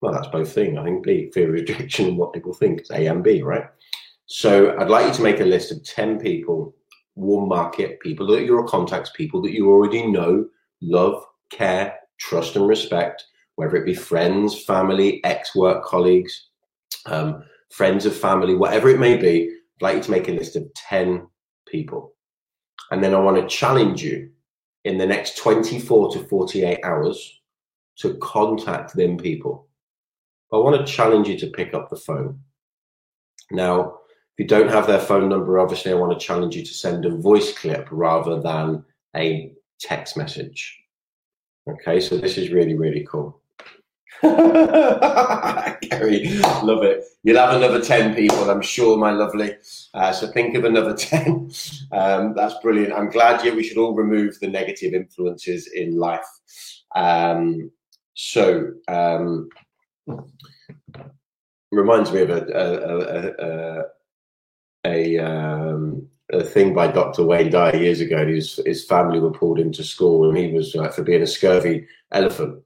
well, 0.00 0.12
that's 0.12 0.28
both 0.28 0.52
things. 0.52 0.78
I 0.78 0.84
think 0.84 1.04
B, 1.04 1.30
fear 1.32 1.48
of 1.48 1.54
rejection 1.54 2.08
and 2.08 2.18
what 2.18 2.32
people 2.32 2.52
think. 2.52 2.80
It's 2.80 2.90
A 2.90 3.06
and 3.06 3.22
B, 3.22 3.42
right? 3.42 3.64
So 4.26 4.76
I'd 4.78 4.90
like 4.90 5.06
you 5.06 5.14
to 5.14 5.22
make 5.22 5.40
a 5.40 5.44
list 5.44 5.72
of 5.72 5.82
10 5.84 6.18
people, 6.18 6.74
warm 7.14 7.48
market 7.48 7.98
people 8.00 8.26
that 8.28 8.44
you're 8.44 8.66
contacts, 8.66 9.10
people 9.16 9.40
that 9.42 9.52
you 9.52 9.70
already 9.70 10.06
know, 10.06 10.46
love, 10.80 11.24
care, 11.50 11.96
trust, 12.18 12.54
and 12.56 12.68
respect, 12.68 13.24
whether 13.56 13.76
it 13.76 13.86
be 13.86 13.94
friends, 13.94 14.64
family, 14.64 15.24
ex 15.24 15.54
work 15.56 15.84
colleagues, 15.84 16.48
um, 17.06 17.42
friends 17.70 18.06
of 18.06 18.14
family, 18.14 18.54
whatever 18.54 18.88
it 18.88 19.00
may 19.00 19.16
be. 19.16 19.50
I'd 19.80 19.82
like 19.82 19.96
you 19.96 20.02
to 20.02 20.10
make 20.10 20.28
a 20.28 20.32
list 20.32 20.56
of 20.56 20.72
10 20.74 21.26
people. 21.66 22.12
And 22.90 23.02
then 23.02 23.14
I 23.14 23.20
want 23.20 23.36
to 23.36 23.56
challenge 23.56 24.02
you 24.02 24.30
in 24.84 24.98
the 24.98 25.06
next 25.06 25.36
24 25.38 26.12
to 26.12 26.24
48 26.24 26.80
hours 26.84 27.40
to 27.98 28.14
contact 28.18 28.94
them 28.94 29.16
people. 29.16 29.67
I 30.52 30.56
want 30.56 30.84
to 30.84 30.92
challenge 30.92 31.28
you 31.28 31.38
to 31.38 31.46
pick 31.48 31.74
up 31.74 31.90
the 31.90 31.96
phone. 31.96 32.40
Now, 33.50 33.98
if 34.36 34.38
you 34.38 34.46
don't 34.46 34.70
have 34.70 34.86
their 34.86 35.00
phone 35.00 35.28
number, 35.28 35.58
obviously, 35.58 35.90
I 35.90 35.96
want 35.96 36.18
to 36.18 36.26
challenge 36.26 36.56
you 36.56 36.64
to 36.64 36.74
send 36.74 37.04
a 37.04 37.10
voice 37.10 37.56
clip 37.56 37.88
rather 37.90 38.40
than 38.40 38.84
a 39.14 39.52
text 39.80 40.16
message. 40.16 40.78
Okay, 41.68 42.00
so 42.00 42.16
this 42.16 42.38
is 42.38 42.50
really, 42.50 42.74
really 42.74 43.06
cool. 43.10 43.40
Gary, 44.22 44.38
love 46.62 46.82
it. 46.82 47.04
You'll 47.22 47.38
have 47.38 47.54
another 47.54 47.80
10 47.80 48.14
people, 48.14 48.50
I'm 48.50 48.62
sure, 48.62 48.96
my 48.96 49.10
lovely. 49.10 49.54
Uh, 49.92 50.12
so 50.12 50.28
think 50.28 50.56
of 50.56 50.64
another 50.64 50.94
10. 50.96 51.50
Um, 51.92 52.34
that's 52.34 52.54
brilliant. 52.62 52.94
I'm 52.94 53.10
glad 53.10 53.44
you, 53.44 53.54
we 53.54 53.62
should 53.62 53.78
all 53.78 53.94
remove 53.94 54.40
the 54.40 54.48
negative 54.48 54.94
influences 54.94 55.68
in 55.68 55.98
life. 55.98 56.26
Um, 56.94 57.70
so, 58.14 58.72
um, 58.88 59.50
reminds 61.70 62.12
me 62.12 62.22
of 62.22 62.30
a, 62.30 62.42
a, 62.54 63.84
a, 64.86 65.18
a, 65.18 65.18
um, 65.18 66.08
a 66.32 66.42
thing 66.42 66.74
by 66.74 66.88
Dr. 66.88 67.24
Wayne 67.24 67.50
Dyer 67.50 67.76
years 67.76 68.00
ago. 68.00 68.26
His, 68.26 68.60
his 68.64 68.84
family 68.84 69.20
were 69.20 69.30
pulled 69.30 69.58
into 69.58 69.84
school 69.84 70.28
and 70.28 70.36
he 70.36 70.52
was 70.52 70.74
like, 70.74 70.92
for 70.92 71.02
being 71.02 71.22
a 71.22 71.26
scurvy 71.26 71.86
elephant. 72.12 72.62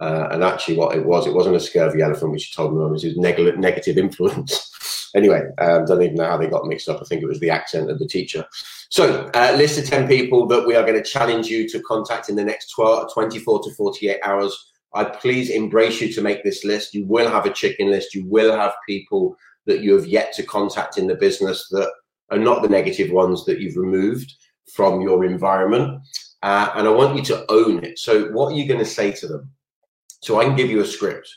Uh, 0.00 0.28
and 0.32 0.42
actually, 0.42 0.76
what 0.76 0.96
it 0.96 1.06
was, 1.06 1.26
it 1.26 1.34
wasn't 1.34 1.54
a 1.54 1.60
scurvy 1.60 2.02
elephant, 2.02 2.32
which 2.32 2.46
he 2.46 2.54
told 2.54 2.74
me, 2.74 2.84
it 2.84 2.90
was 2.90 3.02
his 3.02 3.16
neg- 3.16 3.58
negative 3.58 3.96
influence. 3.96 5.10
anyway, 5.14 5.42
um, 5.58 5.84
don't 5.84 6.02
even 6.02 6.16
know 6.16 6.26
how 6.26 6.36
they 6.36 6.48
got 6.48 6.66
mixed 6.66 6.88
up. 6.88 7.00
I 7.00 7.04
think 7.04 7.22
it 7.22 7.28
was 7.28 7.38
the 7.38 7.50
accent 7.50 7.90
of 7.90 8.00
the 8.00 8.08
teacher. 8.08 8.44
So, 8.90 9.30
uh, 9.34 9.54
list 9.56 9.78
of 9.78 9.88
10 9.88 10.08
people 10.08 10.46
that 10.48 10.66
we 10.66 10.74
are 10.74 10.82
going 10.82 11.00
to 11.00 11.08
challenge 11.08 11.46
you 11.46 11.68
to 11.68 11.80
contact 11.80 12.28
in 12.28 12.34
the 12.34 12.44
next 12.44 12.70
12, 12.70 13.12
24 13.14 13.62
to 13.62 13.70
48 13.70 14.18
hours. 14.24 14.72
I 14.94 15.04
please 15.04 15.50
embrace 15.50 16.00
you 16.00 16.12
to 16.12 16.22
make 16.22 16.44
this 16.44 16.64
list. 16.64 16.94
You 16.94 17.06
will 17.06 17.28
have 17.28 17.46
a 17.46 17.52
chicken 17.52 17.90
list. 17.90 18.14
You 18.14 18.24
will 18.26 18.56
have 18.56 18.74
people 18.88 19.36
that 19.66 19.80
you 19.80 19.94
have 19.94 20.06
yet 20.06 20.32
to 20.34 20.42
contact 20.42 20.98
in 20.98 21.06
the 21.06 21.16
business 21.16 21.68
that 21.70 21.90
are 22.30 22.38
not 22.38 22.62
the 22.62 22.68
negative 22.68 23.10
ones 23.10 23.44
that 23.44 23.60
you've 23.60 23.76
removed 23.76 24.32
from 24.72 25.00
your 25.00 25.24
environment. 25.24 26.00
Uh, 26.42 26.70
and 26.74 26.86
I 26.86 26.90
want 26.90 27.16
you 27.16 27.22
to 27.24 27.44
own 27.50 27.82
it. 27.84 27.98
So, 27.98 28.26
what 28.32 28.52
are 28.52 28.56
you 28.56 28.68
going 28.68 28.80
to 28.80 28.86
say 28.86 29.12
to 29.12 29.26
them? 29.26 29.50
So 30.24 30.40
I 30.40 30.44
can 30.44 30.56
give 30.56 30.70
you 30.70 30.80
a 30.80 30.86
script. 30.86 31.28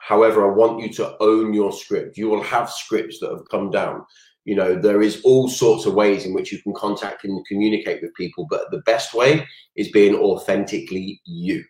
However, 0.00 0.50
I 0.50 0.54
want 0.54 0.80
you 0.80 0.88
to 0.94 1.16
own 1.20 1.52
your 1.52 1.72
script. 1.72 2.16
You 2.16 2.28
will 2.28 2.42
have 2.42 2.70
scripts 2.70 3.20
that 3.20 3.30
have 3.30 3.48
come 3.50 3.70
down. 3.70 4.04
You 4.44 4.56
know, 4.56 4.74
there 4.74 5.02
is 5.02 5.20
all 5.24 5.48
sorts 5.48 5.84
of 5.84 5.94
ways 5.94 6.24
in 6.24 6.32
which 6.32 6.50
you 6.50 6.60
can 6.62 6.72
contact 6.72 7.24
and 7.24 7.44
communicate 7.46 8.00
with 8.00 8.14
people, 8.14 8.46
but 8.48 8.70
the 8.70 8.80
best 8.86 9.12
way 9.14 9.46
is 9.76 9.90
being 9.90 10.14
authentically 10.14 11.20
you. 11.24 11.62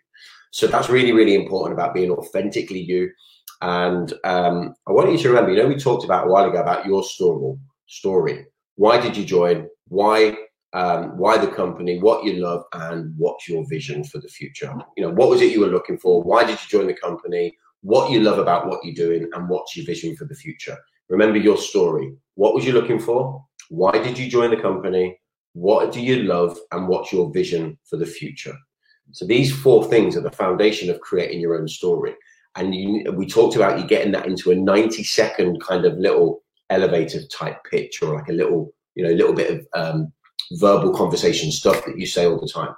So 0.51 0.67
that's 0.67 0.89
really, 0.89 1.13
really 1.13 1.35
important 1.35 1.75
about 1.75 1.95
being 1.95 2.11
authentically 2.11 2.81
you. 2.81 3.11
And 3.63 4.13
um, 4.25 4.75
I 4.89 4.93
want 4.93 5.13
you 5.13 5.19
to 5.19 5.29
remember, 5.29 5.53
you 5.53 5.63
know, 5.63 5.69
we 5.69 5.77
talked 5.77 6.05
about 6.05 6.27
a 6.27 6.31
while 6.31 6.49
ago 6.49 6.61
about 6.61 6.87
your 6.87 7.03
story. 7.03 7.57
Story. 7.87 8.47
Why 8.77 9.01
did 9.01 9.17
you 9.17 9.25
join? 9.25 9.69
Why 9.89 10.37
um, 10.73 11.17
why 11.17 11.37
the 11.39 11.49
company, 11.49 11.99
what 11.99 12.25
you 12.25 12.35
love, 12.35 12.65
and 12.73 13.13
what's 13.17 13.49
your 13.49 13.67
vision 13.69 14.05
for 14.05 14.19
the 14.19 14.29
future. 14.29 14.73
You 14.97 15.05
know, 15.05 15.11
what 15.11 15.29
was 15.29 15.41
it 15.41 15.53
you 15.53 15.61
were 15.61 15.67
looking 15.67 15.99
for? 15.99 16.23
Why 16.23 16.45
did 16.45 16.59
you 16.63 16.69
join 16.69 16.87
the 16.87 16.95
company? 16.95 17.57
What 17.83 18.11
you 18.11 18.21
love 18.21 18.39
about 18.39 18.69
what 18.69 18.85
you're 18.85 18.95
doing, 18.95 19.29
and 19.35 19.49
what's 19.49 19.77
your 19.77 19.87
vision 19.87 20.15
for 20.17 20.27
the 20.27 20.35
future? 20.35 20.77
Remember 21.09 21.39
your 21.39 21.57
story. 21.57 22.13
What 22.35 22.55
was 22.55 22.65
you 22.65 22.73
looking 22.73 23.01
for? 23.01 23.45
Why 23.69 23.93
did 23.93 24.19
you 24.19 24.29
join 24.31 24.51
the 24.51 24.57
company? 24.57 25.19
What 25.55 25.93
do 25.93 26.01
you 26.01 26.23
love, 26.23 26.57
and 26.73 26.87
what's 26.87 27.13
your 27.13 27.33
vision 27.33 27.79
for 27.89 27.97
the 27.97 28.07
future? 28.07 28.57
So 29.13 29.27
these 29.27 29.53
four 29.55 29.85
things 29.85 30.17
are 30.17 30.23
the 30.23 30.31
foundation 30.31 30.91
of 30.91 31.01
creating 31.01 31.41
your 31.41 31.59
own 31.59 31.69
story. 31.69 32.15
And 32.57 32.75
you, 32.75 33.13
we 33.13 33.27
talked 33.27 33.57
about 33.57 33.79
you 33.79 33.87
getting 33.87 34.13
that 34.13 34.27
into 34.27 34.51
a 34.51 34.57
90 34.57 35.05
second 35.05 35.61
kind 35.61 35.85
of 35.85 35.99
little 35.99 36.43
elevator 36.69 37.27
type 37.27 37.59
pitch 37.71 38.03
or 38.03 38.15
like 38.15 38.29
a 38.29 38.33
little, 38.33 38.73
you 38.95 39.05
know, 39.05 39.11
little 39.11 39.35
bit 39.35 39.51
of 39.51 39.67
um, 39.75 40.13
verbal 40.53 40.95
conversation 40.95 41.51
stuff 41.51 41.85
that 41.85 41.99
you 41.99 42.07
say 42.07 42.27
all 42.27 42.41
the 42.41 42.49
time. 42.49 42.75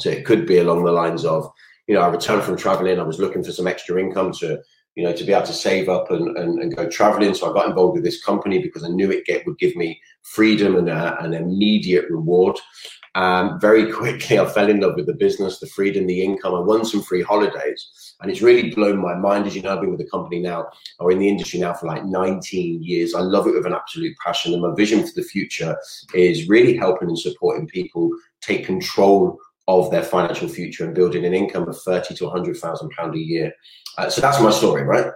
So 0.00 0.10
it 0.10 0.24
could 0.24 0.46
be 0.46 0.58
along 0.58 0.84
the 0.84 0.92
lines 0.92 1.24
of, 1.24 1.50
you 1.86 1.94
know, 1.94 2.00
I 2.00 2.08
returned 2.08 2.42
from 2.42 2.56
traveling, 2.56 2.98
I 2.98 3.04
was 3.04 3.20
looking 3.20 3.44
for 3.44 3.52
some 3.52 3.66
extra 3.66 4.00
income 4.00 4.32
to, 4.40 4.60
you 4.96 5.04
know, 5.04 5.12
to 5.12 5.24
be 5.24 5.32
able 5.32 5.46
to 5.46 5.52
save 5.52 5.88
up 5.88 6.10
and, 6.10 6.36
and, 6.36 6.58
and 6.60 6.74
go 6.74 6.88
traveling. 6.88 7.34
So 7.34 7.50
I 7.50 7.54
got 7.54 7.68
involved 7.68 7.94
with 7.94 8.04
this 8.04 8.24
company 8.24 8.60
because 8.60 8.84
I 8.84 8.88
knew 8.88 9.10
it 9.10 9.26
get, 9.26 9.46
would 9.46 9.58
give 9.58 9.76
me 9.76 10.00
freedom 10.22 10.76
and 10.76 10.88
a, 10.88 11.20
an 11.22 11.34
immediate 11.34 12.06
reward. 12.10 12.58
Um, 13.14 13.60
very 13.60 13.92
quickly, 13.92 14.38
I 14.40 14.46
fell 14.46 14.68
in 14.68 14.80
love 14.80 14.96
with 14.96 15.06
the 15.06 15.14
business, 15.14 15.58
the 15.58 15.66
freedom, 15.66 16.06
the 16.06 16.22
income. 16.22 16.54
I 16.54 16.60
won 16.60 16.84
some 16.84 17.02
free 17.02 17.22
holidays, 17.22 18.14
and 18.20 18.30
it's 18.30 18.42
really 18.42 18.70
blown 18.70 18.98
my 18.98 19.14
mind. 19.14 19.46
As 19.46 19.54
you 19.54 19.62
know, 19.62 19.74
I've 19.74 19.80
been 19.80 19.90
with 19.90 20.00
the 20.00 20.10
company 20.10 20.40
now, 20.40 20.68
or 20.98 21.12
in 21.12 21.18
the 21.18 21.28
industry 21.28 21.60
now 21.60 21.74
for 21.74 21.86
like 21.86 22.04
19 22.04 22.82
years. 22.82 23.14
I 23.14 23.20
love 23.20 23.46
it 23.46 23.54
with 23.54 23.66
an 23.66 23.74
absolute 23.74 24.16
passion, 24.24 24.52
and 24.52 24.62
my 24.62 24.74
vision 24.74 25.06
for 25.06 25.12
the 25.14 25.22
future 25.22 25.76
is 26.14 26.48
really 26.48 26.76
helping 26.76 27.08
and 27.08 27.18
supporting 27.18 27.66
people 27.68 28.10
take 28.40 28.66
control 28.66 29.38
of 29.66 29.90
their 29.90 30.02
financial 30.02 30.48
future 30.48 30.84
and 30.84 30.94
building 30.94 31.24
an 31.24 31.32
income 31.32 31.68
of 31.68 31.80
30 31.80 32.14
to 32.14 32.24
100,000 32.24 32.90
pound 32.90 33.14
a 33.14 33.18
year. 33.18 33.52
Uh, 33.96 34.10
so 34.10 34.20
that's 34.20 34.40
my 34.40 34.50
story, 34.50 34.82
right? 34.82 35.06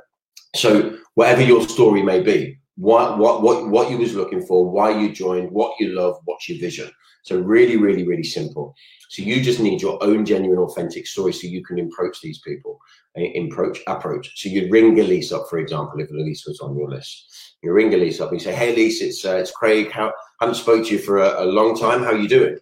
So 0.57 0.97
whatever 1.15 1.43
your 1.43 1.69
story 1.69 2.03
may 2.03 2.21
be, 2.23 2.58
what 2.79 3.19
what 3.19 3.43
what 3.43 3.69
what 3.69 3.91
you 3.91 3.99
was 3.99 4.15
looking 4.15 4.41
for, 4.41 4.71
why 4.71 4.97
you 4.99 5.13
joined, 5.13 5.51
what 5.51 5.75
you 5.81 5.89
love, 5.89 6.17
what's 6.25 6.49
your 6.49 6.59
vision. 6.59 6.89
So 7.25 7.39
really, 7.39 7.77
really, 7.77 8.07
really 8.07 8.23
simple. 8.23 8.75
So 9.11 9.23
you 9.23 9.43
just 9.43 9.59
need 9.59 9.83
your 9.83 10.03
own 10.03 10.25
genuine, 10.25 10.61
authentic 10.61 11.07
story 11.07 11.33
so 11.33 11.49
you 11.49 11.65
can 11.65 11.81
approach 11.81 12.21
these 12.21 12.41
people. 12.41 12.79
Approach, 13.17 13.81
approach. 13.89 14.41
So 14.41 14.49
you 14.49 14.71
ring 14.71 14.99
Elise 15.01 15.33
up, 15.33 15.47
for 15.51 15.59
example, 15.59 16.01
if 16.01 16.09
Elise 16.11 16.47
was 16.47 16.61
on 16.61 16.79
your 16.79 16.89
list. 16.89 17.57
You 17.63 17.73
ring 17.73 17.93
Elise 17.93 18.21
up 18.21 18.31
and 18.31 18.41
you 18.41 18.45
say, 18.45 18.55
"Hey, 18.55 18.73
Elise, 18.73 19.03
it's 19.03 19.25
uh, 19.25 19.37
it's 19.37 19.51
Craig. 19.51 19.91
How 19.91 20.09
I 20.09 20.45
haven't 20.45 20.55
spoke 20.55 20.87
to 20.87 20.93
you 20.93 21.01
for 21.01 21.19
a, 21.19 21.43
a 21.43 21.47
long 21.47 21.77
time. 21.77 22.05
How 22.05 22.13
are 22.13 22.17
you 22.17 22.29
doing?" 22.29 22.59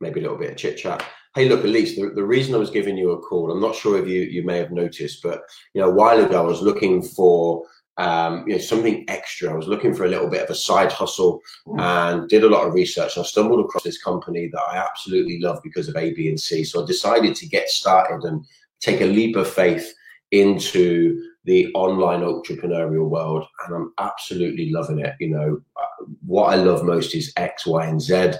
Maybe 0.00 0.20
a 0.20 0.24
little 0.24 0.36
bit 0.36 0.50
of 0.50 0.56
chit 0.58 0.76
chat. 0.76 1.02
Hey, 1.34 1.48
look, 1.48 1.64
Elise, 1.64 1.96
the, 1.96 2.10
the 2.14 2.22
reason 2.22 2.54
I 2.54 2.58
was 2.58 2.68
giving 2.68 2.98
you 2.98 3.12
a 3.12 3.18
call, 3.18 3.50
I'm 3.50 3.62
not 3.62 3.74
sure 3.74 3.98
if 3.98 4.06
you 4.06 4.20
you 4.20 4.44
may 4.44 4.58
have 4.58 4.72
noticed, 4.72 5.22
but 5.22 5.40
you 5.72 5.80
know, 5.80 5.88
a 5.88 5.94
while 5.94 6.22
ago 6.22 6.42
I 6.42 6.46
was 6.46 6.60
looking 6.60 7.02
for 7.02 7.64
um, 7.98 8.46
you 8.46 8.54
know, 8.54 8.60
something 8.60 9.04
extra. 9.08 9.52
I 9.52 9.56
was 9.56 9.66
looking 9.66 9.94
for 9.94 10.04
a 10.04 10.08
little 10.08 10.28
bit 10.28 10.42
of 10.42 10.50
a 10.50 10.54
side 10.54 10.92
hustle 10.92 11.40
mm. 11.66 11.80
and 11.80 12.28
did 12.28 12.44
a 12.44 12.48
lot 12.48 12.66
of 12.66 12.74
research. 12.74 13.16
And 13.16 13.24
I 13.24 13.26
stumbled 13.26 13.64
across 13.64 13.82
this 13.82 14.02
company 14.02 14.48
that 14.52 14.62
I 14.62 14.78
absolutely 14.78 15.40
love 15.40 15.60
because 15.62 15.88
of 15.88 15.96
A, 15.96 16.12
B, 16.12 16.28
and 16.28 16.40
C. 16.40 16.64
So 16.64 16.82
I 16.82 16.86
decided 16.86 17.34
to 17.36 17.46
get 17.46 17.68
started 17.68 18.26
and 18.26 18.44
take 18.80 19.00
a 19.00 19.06
leap 19.06 19.36
of 19.36 19.48
faith 19.48 19.92
into 20.30 21.22
the 21.44 21.70
online 21.74 22.20
entrepreneurial 22.20 23.08
world. 23.08 23.44
And 23.66 23.76
I'm 23.76 23.92
absolutely 23.98 24.70
loving 24.70 25.00
it. 25.00 25.14
You 25.20 25.28
know, 25.28 25.60
uh, 25.76 26.04
what 26.24 26.46
I 26.46 26.56
love 26.56 26.84
most 26.84 27.14
is 27.14 27.32
X, 27.36 27.66
Y, 27.66 27.86
and 27.86 28.00
Z. 28.00 28.32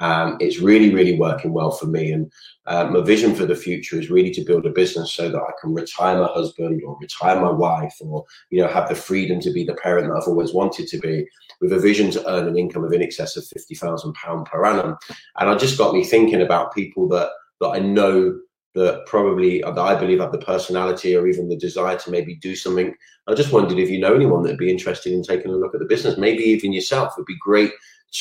Um, 0.00 0.36
it's 0.40 0.58
really, 0.58 0.92
really 0.92 1.16
working 1.18 1.52
well 1.52 1.70
for 1.70 1.86
me. 1.86 2.12
And 2.12 2.32
uh, 2.66 2.84
my 2.84 3.00
vision 3.00 3.34
for 3.34 3.46
the 3.46 3.54
future 3.54 3.98
is 3.98 4.10
really 4.10 4.30
to 4.32 4.44
build 4.44 4.66
a 4.66 4.70
business 4.70 5.12
so 5.12 5.28
that 5.28 5.40
I 5.40 5.52
can 5.60 5.72
retire 5.72 6.20
my 6.20 6.26
husband 6.26 6.82
or 6.84 6.98
retire 7.00 7.40
my 7.40 7.50
wife 7.50 7.94
or, 8.00 8.24
you 8.50 8.60
know, 8.60 8.68
have 8.68 8.88
the 8.88 8.94
freedom 8.94 9.40
to 9.40 9.52
be 9.52 9.64
the 9.64 9.74
parent 9.74 10.08
that 10.08 10.16
I've 10.16 10.28
always 10.28 10.52
wanted 10.52 10.88
to 10.88 10.98
be 10.98 11.26
with 11.60 11.72
a 11.72 11.78
vision 11.78 12.10
to 12.12 12.28
earn 12.28 12.48
an 12.48 12.58
income 12.58 12.84
of 12.84 12.92
in 12.92 13.02
excess 13.02 13.36
of 13.36 13.44
£50,000 13.44 14.44
per 14.46 14.64
annum. 14.66 14.96
And 15.38 15.48
I 15.48 15.54
just 15.56 15.78
got 15.78 15.94
me 15.94 16.04
thinking 16.04 16.42
about 16.42 16.74
people 16.74 17.08
that, 17.10 17.30
that 17.60 17.68
I 17.68 17.78
know 17.78 18.38
that 18.74 19.06
probably 19.06 19.60
that 19.60 19.78
I 19.78 19.94
believe 19.94 20.18
have 20.18 20.32
the 20.32 20.38
personality 20.38 21.14
or 21.14 21.28
even 21.28 21.48
the 21.48 21.56
desire 21.56 21.96
to 21.96 22.10
maybe 22.10 22.34
do 22.34 22.56
something. 22.56 22.92
I 23.28 23.34
just 23.34 23.52
wondered 23.52 23.78
if 23.78 23.88
you 23.88 24.00
know 24.00 24.14
anyone 24.14 24.42
that'd 24.42 24.58
be 24.58 24.70
interested 24.70 25.12
in 25.12 25.22
taking 25.22 25.52
a 25.52 25.56
look 25.56 25.74
at 25.74 25.80
the 25.80 25.86
business, 25.86 26.18
maybe 26.18 26.42
even 26.42 26.72
yourself. 26.72 27.12
It 27.12 27.20
would 27.20 27.26
be 27.26 27.38
great 27.40 27.70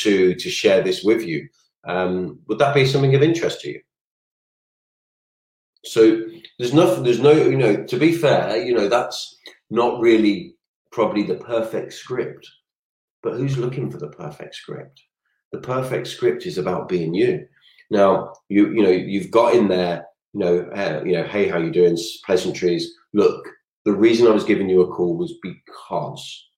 to 0.02 0.36
to 0.36 0.50
share 0.50 0.82
this 0.82 1.04
with 1.04 1.24
you. 1.24 1.48
Um, 1.86 2.40
would 2.48 2.60
that 2.60 2.76
be 2.76 2.86
something 2.86 3.16
of 3.16 3.24
interest 3.24 3.62
to 3.62 3.70
you? 3.70 3.82
So 5.86 6.22
there's 6.58 6.74
nothing, 6.74 7.04
there's 7.04 7.20
no, 7.20 7.32
you 7.32 7.58
know, 7.58 7.84
to 7.84 7.98
be 7.98 8.14
fair, 8.14 8.64
you 8.64 8.74
know, 8.74 8.88
that's 8.88 9.38
not 9.70 10.00
really 10.00 10.56
probably 10.92 11.24
the 11.24 11.36
perfect 11.36 11.94
script. 11.94 12.50
But 13.22 13.34
who's 13.34 13.58
looking 13.58 13.90
for 13.90 13.98
the 13.98 14.10
perfect 14.10 14.56
script? 14.56 15.02
The 15.52 15.60
perfect 15.60 16.08
script 16.08 16.46
is 16.46 16.58
about 16.58 16.90
being 16.90 17.14
you. 17.14 17.46
Now, 17.90 18.34
you 18.50 18.72
you 18.72 18.82
know 18.82 18.90
you've 18.90 19.32
got 19.32 19.54
in 19.54 19.68
there, 19.68 20.06
you 20.34 20.40
know, 20.40 20.60
uh, 20.76 21.04
you 21.06 21.14
know, 21.14 21.24
hey, 21.24 21.48
how 21.48 21.58
you 21.58 21.72
doing? 21.72 21.98
Pleasantries. 22.26 22.92
Look, 23.14 23.48
the 23.86 23.94
reason 23.94 24.28
I 24.28 24.32
was 24.32 24.44
giving 24.44 24.70
you 24.70 24.82
a 24.82 24.88
call 24.88 25.16
was 25.16 25.36
because, 25.42 26.50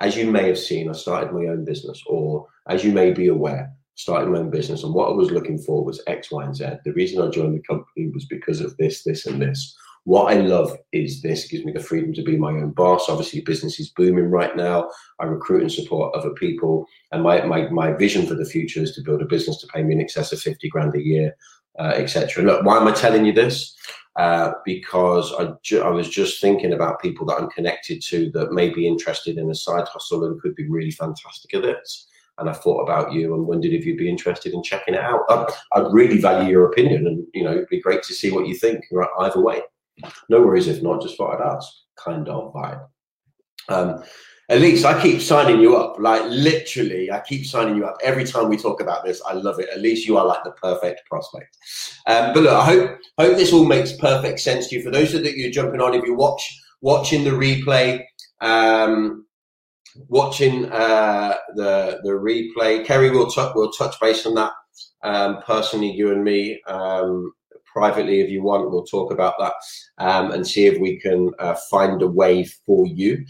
as 0.00 0.16
you 0.16 0.30
may 0.30 0.46
have 0.46 0.58
seen, 0.58 0.88
I 0.88 0.92
started 0.92 1.32
my 1.32 1.46
own 1.46 1.64
business, 1.64 2.00
or 2.06 2.46
as 2.68 2.84
you 2.84 2.92
may 2.92 3.12
be 3.12 3.28
aware, 3.28 3.72
starting 3.96 4.30
my 4.30 4.38
own 4.38 4.50
business. 4.50 4.84
And 4.84 4.94
what 4.94 5.08
I 5.08 5.12
was 5.12 5.30
looking 5.30 5.58
for 5.58 5.84
was 5.84 6.02
X, 6.06 6.30
Y, 6.30 6.44
and 6.44 6.54
Z. 6.54 6.64
The 6.84 6.92
reason 6.92 7.20
I 7.20 7.28
joined 7.28 7.56
the 7.56 7.62
company 7.62 8.08
was 8.14 8.26
because 8.26 8.60
of 8.60 8.76
this, 8.76 9.02
this, 9.02 9.26
and 9.26 9.42
this. 9.42 9.76
What 10.04 10.32
I 10.32 10.38
love 10.38 10.76
is 10.92 11.20
this 11.20 11.48
gives 11.48 11.64
me 11.64 11.72
the 11.72 11.80
freedom 11.80 12.12
to 12.12 12.22
be 12.22 12.36
my 12.36 12.50
own 12.50 12.70
boss. 12.70 13.08
Obviously, 13.08 13.40
business 13.40 13.80
is 13.80 13.88
booming 13.88 14.26
right 14.26 14.54
now. 14.54 14.88
I 15.18 15.24
recruit 15.24 15.62
and 15.62 15.72
support 15.72 16.14
other 16.14 16.30
people. 16.30 16.86
And 17.10 17.22
my, 17.22 17.44
my, 17.44 17.68
my 17.70 17.92
vision 17.92 18.26
for 18.26 18.34
the 18.34 18.44
future 18.44 18.80
is 18.80 18.92
to 18.92 19.02
build 19.02 19.22
a 19.22 19.26
business 19.26 19.60
to 19.62 19.66
pay 19.66 19.82
me 19.82 19.94
in 19.94 20.00
excess 20.00 20.30
of 20.30 20.40
50 20.40 20.68
grand 20.68 20.94
a 20.94 21.02
year, 21.02 21.34
uh, 21.78 21.94
etc. 21.96 22.44
Look, 22.44 22.64
why 22.64 22.76
am 22.76 22.86
I 22.86 22.92
telling 22.92 23.24
you 23.24 23.32
this? 23.32 23.74
Uh, 24.14 24.52
because 24.64 25.32
I, 25.38 25.52
ju- 25.62 25.82
I 25.82 25.90
was 25.90 26.08
just 26.08 26.40
thinking 26.40 26.72
about 26.72 27.02
people 27.02 27.26
that 27.26 27.38
I'm 27.40 27.50
connected 27.50 28.00
to 28.02 28.30
that 28.32 28.52
may 28.52 28.70
be 28.70 28.86
interested 28.86 29.38
in 29.38 29.50
a 29.50 29.54
side 29.54 29.88
hustle 29.88 30.24
and 30.24 30.40
could 30.40 30.54
be 30.54 30.68
really 30.68 30.90
fantastic 30.90 31.52
at 31.54 31.64
it 31.64 31.88
and 32.38 32.50
I 32.50 32.52
thought 32.52 32.82
about 32.82 33.12
you 33.12 33.34
and 33.34 33.46
wondered 33.46 33.72
if 33.72 33.86
you'd 33.86 33.98
be 33.98 34.10
interested 34.10 34.52
in 34.52 34.62
checking 34.62 34.94
it 34.94 35.00
out. 35.00 35.22
I'd, 35.28 35.46
I'd, 35.72 35.92
really 35.92 36.18
value 36.18 36.50
your 36.50 36.66
opinion, 36.66 37.06
and 37.06 37.26
you 37.34 37.44
know, 37.44 37.52
it'd 37.52 37.68
be 37.68 37.80
great 37.80 38.02
to 38.04 38.14
see 38.14 38.30
what 38.30 38.46
you 38.46 38.54
think. 38.54 38.84
Either 39.20 39.40
way, 39.40 39.62
no 40.28 40.42
worries 40.42 40.68
if 40.68 40.82
not. 40.82 41.02
Just 41.02 41.16
thought 41.16 41.40
I'd 41.40 41.54
ask. 41.54 41.68
Kind 41.96 42.28
of 42.28 42.52
vibe. 42.52 42.86
Um, 43.68 44.02
Elise, 44.48 44.84
I 44.84 45.00
keep 45.02 45.20
signing 45.20 45.60
you 45.60 45.76
up. 45.76 45.96
Like 45.98 46.22
literally, 46.26 47.10
I 47.10 47.20
keep 47.20 47.46
signing 47.46 47.76
you 47.76 47.84
up 47.84 47.96
every 48.02 48.24
time 48.24 48.48
we 48.48 48.56
talk 48.56 48.80
about 48.80 49.04
this. 49.04 49.20
I 49.26 49.32
love 49.32 49.58
it. 49.58 49.68
At 49.70 49.80
least 49.80 50.06
you 50.06 50.16
are 50.18 50.24
like 50.24 50.44
the 50.44 50.52
perfect 50.52 51.02
prospect. 51.06 51.56
Um, 52.06 52.32
but 52.32 52.44
look, 52.44 52.52
I 52.52 52.64
hope 52.64 52.98
hope 53.18 53.36
this 53.36 53.52
all 53.52 53.64
makes 53.64 53.92
perfect 53.92 54.38
sense 54.40 54.68
to 54.68 54.76
you. 54.76 54.82
For 54.82 54.90
those 54.90 55.14
of 55.14 55.24
that 55.24 55.36
you're 55.36 55.50
jumping 55.50 55.80
on, 55.80 55.94
if 55.94 56.04
you 56.04 56.14
watch 56.14 56.60
watching 56.80 57.24
the 57.24 57.30
replay, 57.30 58.04
um, 58.40 59.26
watching 60.08 60.70
uh, 60.72 61.36
the 61.54 62.00
the 62.02 62.10
replay. 62.10 62.84
Kerry 62.84 63.10
will 63.10 63.30
touch 63.30 63.54
will 63.54 63.70
touch 63.70 63.98
base 64.00 64.26
on 64.26 64.34
that 64.34 64.52
um, 65.02 65.42
personally. 65.42 65.90
You 65.90 66.12
and 66.12 66.24
me 66.24 66.60
um, 66.66 67.32
privately, 67.64 68.20
if 68.20 68.30
you 68.30 68.42
want, 68.42 68.70
we'll 68.70 68.84
talk 68.84 69.12
about 69.12 69.34
that 69.38 69.52
um, 69.98 70.30
and 70.32 70.46
see 70.46 70.66
if 70.66 70.78
we 70.78 70.98
can 70.98 71.30
uh, 71.38 71.54
find 71.70 72.00
a 72.02 72.06
way 72.06 72.44
for 72.44 72.86
you. 72.86 73.24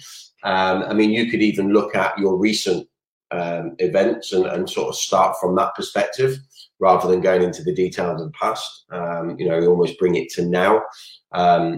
Um, 0.44 0.84
I 0.84 0.94
mean, 0.94 1.10
you 1.10 1.30
could 1.30 1.42
even 1.42 1.72
look 1.72 1.94
at 1.94 2.18
your 2.18 2.36
recent 2.36 2.88
um, 3.32 3.74
events 3.78 4.32
and, 4.32 4.46
and 4.46 4.70
sort 4.70 4.88
of 4.88 4.94
start 4.94 5.36
from 5.40 5.56
that 5.56 5.74
perspective 5.74 6.38
rather 6.78 7.08
than 7.08 7.20
going 7.20 7.42
into 7.42 7.62
the 7.62 7.74
details 7.74 8.20
of 8.20 8.26
the 8.28 8.32
past. 8.38 8.84
Um, 8.90 9.36
you 9.38 9.48
know, 9.48 9.60
almost 9.66 9.98
bring 9.98 10.14
it 10.14 10.28
to 10.30 10.46
now. 10.46 10.82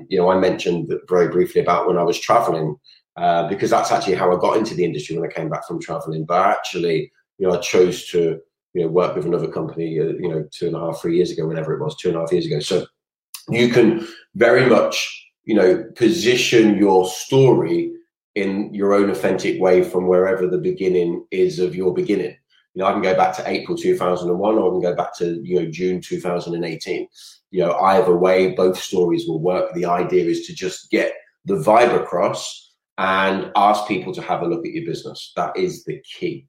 you 0.08 0.18
know, 0.18 0.30
I 0.30 0.38
mentioned 0.38 0.92
very 1.08 1.28
briefly 1.28 1.62
about 1.62 1.86
when 1.86 1.96
I 1.96 2.02
was 2.02 2.18
traveling. 2.18 2.76
Uh, 3.18 3.48
because 3.48 3.70
that's 3.70 3.90
actually 3.90 4.14
how 4.14 4.32
I 4.32 4.40
got 4.40 4.56
into 4.56 4.76
the 4.76 4.84
industry 4.84 5.18
when 5.18 5.28
I 5.28 5.32
came 5.32 5.48
back 5.48 5.66
from 5.66 5.80
traveling. 5.80 6.24
But 6.24 6.46
actually, 6.46 7.10
you 7.38 7.48
know, 7.48 7.54
I 7.54 7.58
chose 7.58 8.06
to 8.10 8.38
you 8.74 8.82
know 8.82 8.88
work 8.88 9.16
with 9.16 9.26
another 9.26 9.48
company, 9.48 9.98
uh, 9.98 10.04
you 10.04 10.28
know, 10.28 10.46
two 10.52 10.68
and 10.68 10.76
a 10.76 10.78
half, 10.78 11.00
three 11.02 11.16
years 11.16 11.32
ago, 11.32 11.48
whenever 11.48 11.74
it 11.74 11.82
was, 11.82 11.96
two 11.96 12.08
and 12.08 12.16
a 12.16 12.20
half 12.20 12.32
years 12.32 12.46
ago. 12.46 12.60
So 12.60 12.86
you 13.48 13.70
can 13.70 14.06
very 14.36 14.66
much, 14.66 15.30
you 15.44 15.56
know, 15.56 15.84
position 15.96 16.78
your 16.78 17.08
story 17.08 17.92
in 18.36 18.72
your 18.72 18.94
own 18.94 19.10
authentic 19.10 19.60
way 19.60 19.82
from 19.82 20.06
wherever 20.06 20.46
the 20.46 20.58
beginning 20.58 21.26
is 21.32 21.58
of 21.58 21.74
your 21.74 21.92
beginning. 21.92 22.36
You 22.74 22.82
know, 22.82 22.86
I 22.86 22.92
can 22.92 23.02
go 23.02 23.16
back 23.16 23.34
to 23.36 23.50
April 23.50 23.76
2001 23.76 24.54
or 24.54 24.68
I 24.68 24.70
can 24.70 24.80
go 24.80 24.94
back 24.94 25.16
to, 25.18 25.40
you 25.42 25.56
know, 25.60 25.68
June 25.68 26.00
2018. 26.00 27.08
You 27.50 27.64
know, 27.64 27.72
either 27.78 28.16
way, 28.16 28.52
both 28.52 28.78
stories 28.78 29.26
will 29.26 29.40
work. 29.40 29.74
The 29.74 29.86
idea 29.86 30.26
is 30.26 30.46
to 30.46 30.54
just 30.54 30.88
get 30.92 31.14
the 31.46 31.54
vibe 31.54 32.00
across 32.00 32.67
and 32.98 33.50
ask 33.56 33.86
people 33.86 34.12
to 34.12 34.22
have 34.22 34.42
a 34.42 34.46
look 34.46 34.66
at 34.66 34.72
your 34.72 34.84
business. 34.84 35.32
That 35.36 35.56
is 35.56 35.84
the 35.84 36.00
key. 36.00 36.46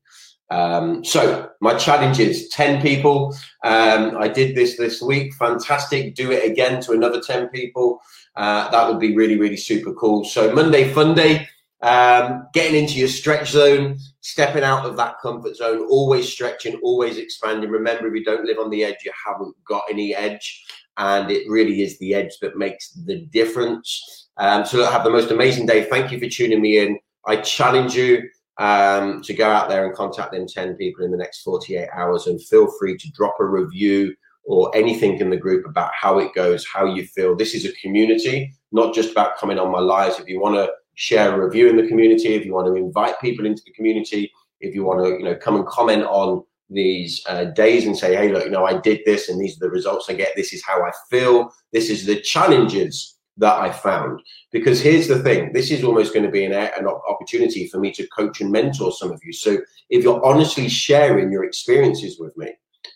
Um, 0.50 1.06
so 1.06 1.50
my 1.62 1.76
challenge 1.76 2.20
is 2.20 2.50
10 2.50 2.82
people. 2.82 3.36
Um, 3.64 4.18
I 4.18 4.28
did 4.28 4.56
this 4.56 4.78
this 4.78 5.00
week. 5.00 5.34
Fantastic. 5.36 6.16
Do 6.16 6.32
it 6.32 6.50
again 6.50 6.82
to 6.82 6.94
another 6.94 7.22
10 7.22 7.50
people. 7.50 8.02
Uh, 8.36 8.70
that 8.72 8.90
would 8.90 9.00
be 9.00 9.16
really, 9.16 9.38
really 9.38 9.58
super 9.58 9.94
cool. 9.94 10.26
So 10.26 10.54
Monday 10.54 10.92
fun 10.92 11.16
um, 11.82 12.48
getting 12.54 12.82
into 12.82 13.00
your 13.00 13.08
stretch 13.08 13.52
zone, 13.52 13.98
stepping 14.22 14.64
out 14.64 14.86
of 14.86 14.98
that 14.98 15.16
comfort 15.22 15.56
zone, 15.56 15.88
always 15.90 16.28
stretching, 16.28 16.80
always 16.84 17.18
expanding. 17.18 17.70
Remember, 17.70 18.08
if 18.08 18.16
you 18.16 18.26
don't 18.26 18.46
live 18.46 18.58
on 18.58 18.70
the 18.70 18.84
edge, 18.84 18.98
you 19.06 19.12
haven't 19.26 19.56
got 19.66 19.84
any 19.90 20.16
edge. 20.16 20.66
And 20.98 21.32
it 21.32 21.50
really 21.50 21.82
is 21.82 21.98
the 22.00 22.14
edge 22.14 22.38
that 22.42 22.58
makes 22.58 22.92
the 22.92 23.22
difference. 23.28 24.29
Um, 24.40 24.66
so 24.66 24.90
have 24.90 25.04
the 25.04 25.10
most 25.10 25.32
amazing 25.32 25.66
day. 25.66 25.84
Thank 25.84 26.12
you 26.12 26.20
for 26.20 26.28
tuning 26.28 26.62
me 26.62 26.80
in. 26.80 26.98
I 27.28 27.36
challenge 27.38 27.94
you 27.94 28.30
um, 28.58 29.22
to 29.24 29.34
go 29.34 29.50
out 29.50 29.70
there 29.70 29.86
and 29.86 29.96
contact 29.96 30.32
them 30.32 30.48
10 30.48 30.76
people 30.76 31.04
in 31.04 31.12
the 31.12 31.18
next 31.18 31.42
48 31.42 31.90
hours 31.94 32.28
and 32.28 32.42
feel 32.42 32.72
free 32.80 32.98
to 32.98 33.12
drop 33.12 33.36
a 33.40 33.46
review 33.46 34.16
or 34.46 34.76
anything 34.76 35.20
in 35.20 35.30
the 35.30 35.38
group 35.38 35.66
about 35.68 35.92
how 35.94 36.20
it 36.20 36.34
goes, 36.34 36.66
how 36.66 36.86
you 36.86 37.06
feel. 37.06 37.36
This 37.36 37.54
is 37.54 37.66
a 37.66 37.74
community, 37.74 38.54
not 38.72 38.96
just 38.96 39.12
about 39.12 39.38
coming 39.38 39.60
on 39.60 39.72
my 39.72 39.80
lives. 39.80 40.20
If 40.20 40.28
you 40.28 40.40
want 40.40 40.56
to 40.56 40.72
share 40.96 41.34
a 41.34 41.46
review 41.46 41.70
in 41.70 41.76
the 41.76 41.88
community, 41.88 42.34
if 42.34 42.46
you 42.46 42.54
want 42.54 42.68
to 42.68 42.76
invite 42.76 43.20
people 43.20 43.46
into 43.46 43.62
the 43.66 43.74
community, 43.74 44.32
if 44.62 44.74
you 44.74 44.84
want 44.86 45.06
to, 45.06 45.12
you 45.12 45.24
know, 45.24 45.36
come 45.36 45.56
and 45.56 45.68
comment 45.68 46.04
on 46.04 46.44
these 46.70 47.24
uh, 47.28 47.46
days 47.46 47.86
and 47.86 47.98
say, 47.98 48.16
hey, 48.16 48.32
look, 48.32 48.46
you 48.46 48.52
know, 48.52 48.66
I 48.66 48.80
did 48.80 49.02
this 49.06 49.28
and 49.28 49.40
these 49.40 49.58
are 49.58 49.66
the 49.66 49.70
results 49.70 50.10
I 50.10 50.14
get. 50.14 50.36
This 50.36 50.54
is 50.54 50.64
how 50.64 50.82
I 50.82 50.92
feel. 51.10 51.54
This 51.74 51.90
is 51.90 52.06
the 52.06 52.20
challenges 52.22 53.19
that 53.40 53.60
I 53.60 53.72
found. 53.72 54.22
Because 54.52 54.82
here's 54.82 55.08
the 55.08 55.20
thing 55.20 55.52
this 55.54 55.72
is 55.72 55.84
almost 55.84 56.14
going 56.14 56.26
to 56.26 56.32
be 56.32 56.46
an, 56.46 56.54
an 56.54 56.88
opportunity 56.88 57.68
for 57.68 57.80
me 57.80 57.92
to 57.94 58.08
coach 58.08 58.42
and 58.42 58.52
mentor 58.52 58.92
some 58.92 59.12
of 59.12 59.22
you. 59.24 59.34
So 59.34 59.58
if 59.90 60.04
you're 60.04 60.24
honestly 60.24 60.70
sharing 60.70 61.32
your 61.32 61.46
experiences 61.46 62.20
with 62.20 62.36
me, 62.38 62.52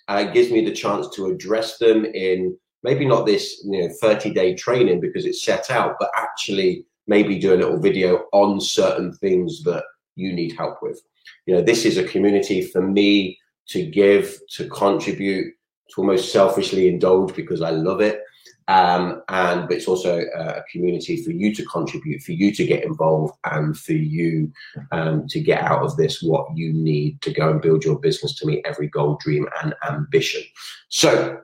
uh, 0.07 0.25
it 0.27 0.33
gives 0.33 0.51
me 0.51 0.63
the 0.63 0.73
chance 0.73 1.07
to 1.15 1.27
address 1.27 1.77
them 1.77 2.05
in 2.05 2.57
maybe 2.83 3.05
not 3.05 3.25
this 3.25 3.63
you 3.63 3.81
know 3.81 3.93
30 4.01 4.33
day 4.33 4.53
training 4.53 4.99
because 4.99 5.25
it's 5.25 5.43
set 5.43 5.71
out, 5.71 5.95
but 5.99 6.11
actually 6.15 6.85
maybe 7.07 7.39
do 7.39 7.53
a 7.53 7.57
little 7.57 7.79
video 7.79 8.25
on 8.31 8.61
certain 8.61 9.13
things 9.13 9.63
that 9.63 9.83
you 10.15 10.33
need 10.33 10.55
help 10.57 10.81
with. 10.81 11.01
You 11.45 11.55
know, 11.55 11.61
this 11.61 11.85
is 11.85 11.97
a 11.97 12.03
community 12.03 12.61
for 12.61 12.81
me 12.81 13.39
to 13.69 13.85
give, 13.85 14.39
to 14.51 14.67
contribute, 14.69 15.53
to 15.89 16.01
almost 16.01 16.31
selfishly 16.31 16.87
indulge 16.87 17.35
because 17.35 17.61
I 17.61 17.71
love 17.71 18.01
it. 18.01 18.21
Um, 18.67 19.23
and 19.29 19.67
but 19.67 19.77
it's 19.77 19.87
also 19.87 20.19
a 20.19 20.63
community 20.71 21.21
for 21.21 21.31
you 21.31 21.53
to 21.55 21.65
contribute, 21.65 22.21
for 22.21 22.31
you 22.31 22.53
to 22.53 22.65
get 22.65 22.83
involved, 22.83 23.37
and 23.45 23.77
for 23.77 23.93
you 23.93 24.51
um, 24.91 25.27
to 25.29 25.39
get 25.39 25.61
out 25.61 25.83
of 25.83 25.97
this 25.97 26.21
what 26.21 26.47
you 26.55 26.71
need 26.73 27.21
to 27.21 27.33
go 27.33 27.49
and 27.49 27.61
build 27.61 27.83
your 27.83 27.99
business 27.99 28.35
to 28.35 28.47
meet 28.47 28.65
every 28.65 28.87
goal, 28.87 29.17
dream, 29.21 29.47
and 29.61 29.75
ambition. 29.87 30.43
So, 30.89 31.41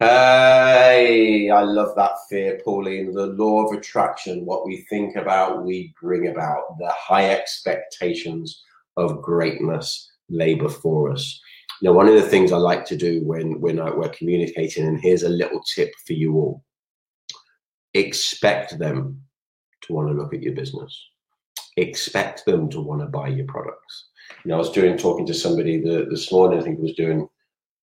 hey, 0.00 1.50
I 1.50 1.62
love 1.62 1.96
that 1.96 2.16
fear, 2.28 2.60
Pauline. 2.64 3.12
The 3.12 3.26
law 3.26 3.66
of 3.66 3.76
attraction: 3.76 4.44
what 4.44 4.66
we 4.66 4.86
think 4.90 5.16
about, 5.16 5.64
we 5.64 5.94
bring 6.00 6.28
about. 6.28 6.78
The 6.78 6.90
high 6.90 7.30
expectations 7.30 8.62
of 8.96 9.22
greatness 9.22 10.10
lay 10.28 10.54
before 10.54 11.12
us. 11.12 11.40
Now, 11.82 11.92
one 11.92 12.08
of 12.08 12.14
the 12.14 12.22
things 12.22 12.52
I 12.52 12.56
like 12.56 12.84
to 12.86 12.96
do 12.96 13.22
when 13.24 13.60
when 13.60 13.78
I, 13.78 13.90
we're 13.90 14.08
communicating, 14.08 14.86
and 14.86 15.00
here's 15.00 15.22
a 15.22 15.28
little 15.28 15.60
tip 15.60 15.92
for 16.06 16.12
you 16.12 16.34
all: 16.34 16.64
expect 17.94 18.78
them 18.78 19.22
to 19.82 19.92
want 19.92 20.08
to 20.08 20.14
look 20.14 20.34
at 20.34 20.42
your 20.42 20.54
business. 20.54 21.08
Expect 21.76 22.44
them 22.44 22.68
to 22.70 22.80
want 22.80 23.00
to 23.02 23.06
buy 23.06 23.28
your 23.28 23.46
products. 23.46 24.08
You 24.44 24.50
know, 24.50 24.56
I 24.56 24.58
was 24.58 24.72
doing 24.72 24.98
talking 24.98 25.26
to 25.26 25.34
somebody 25.34 25.80
the, 25.80 26.06
this 26.10 26.32
morning. 26.32 26.58
I 26.58 26.62
think 26.62 26.80
was 26.80 26.94
doing 26.94 27.28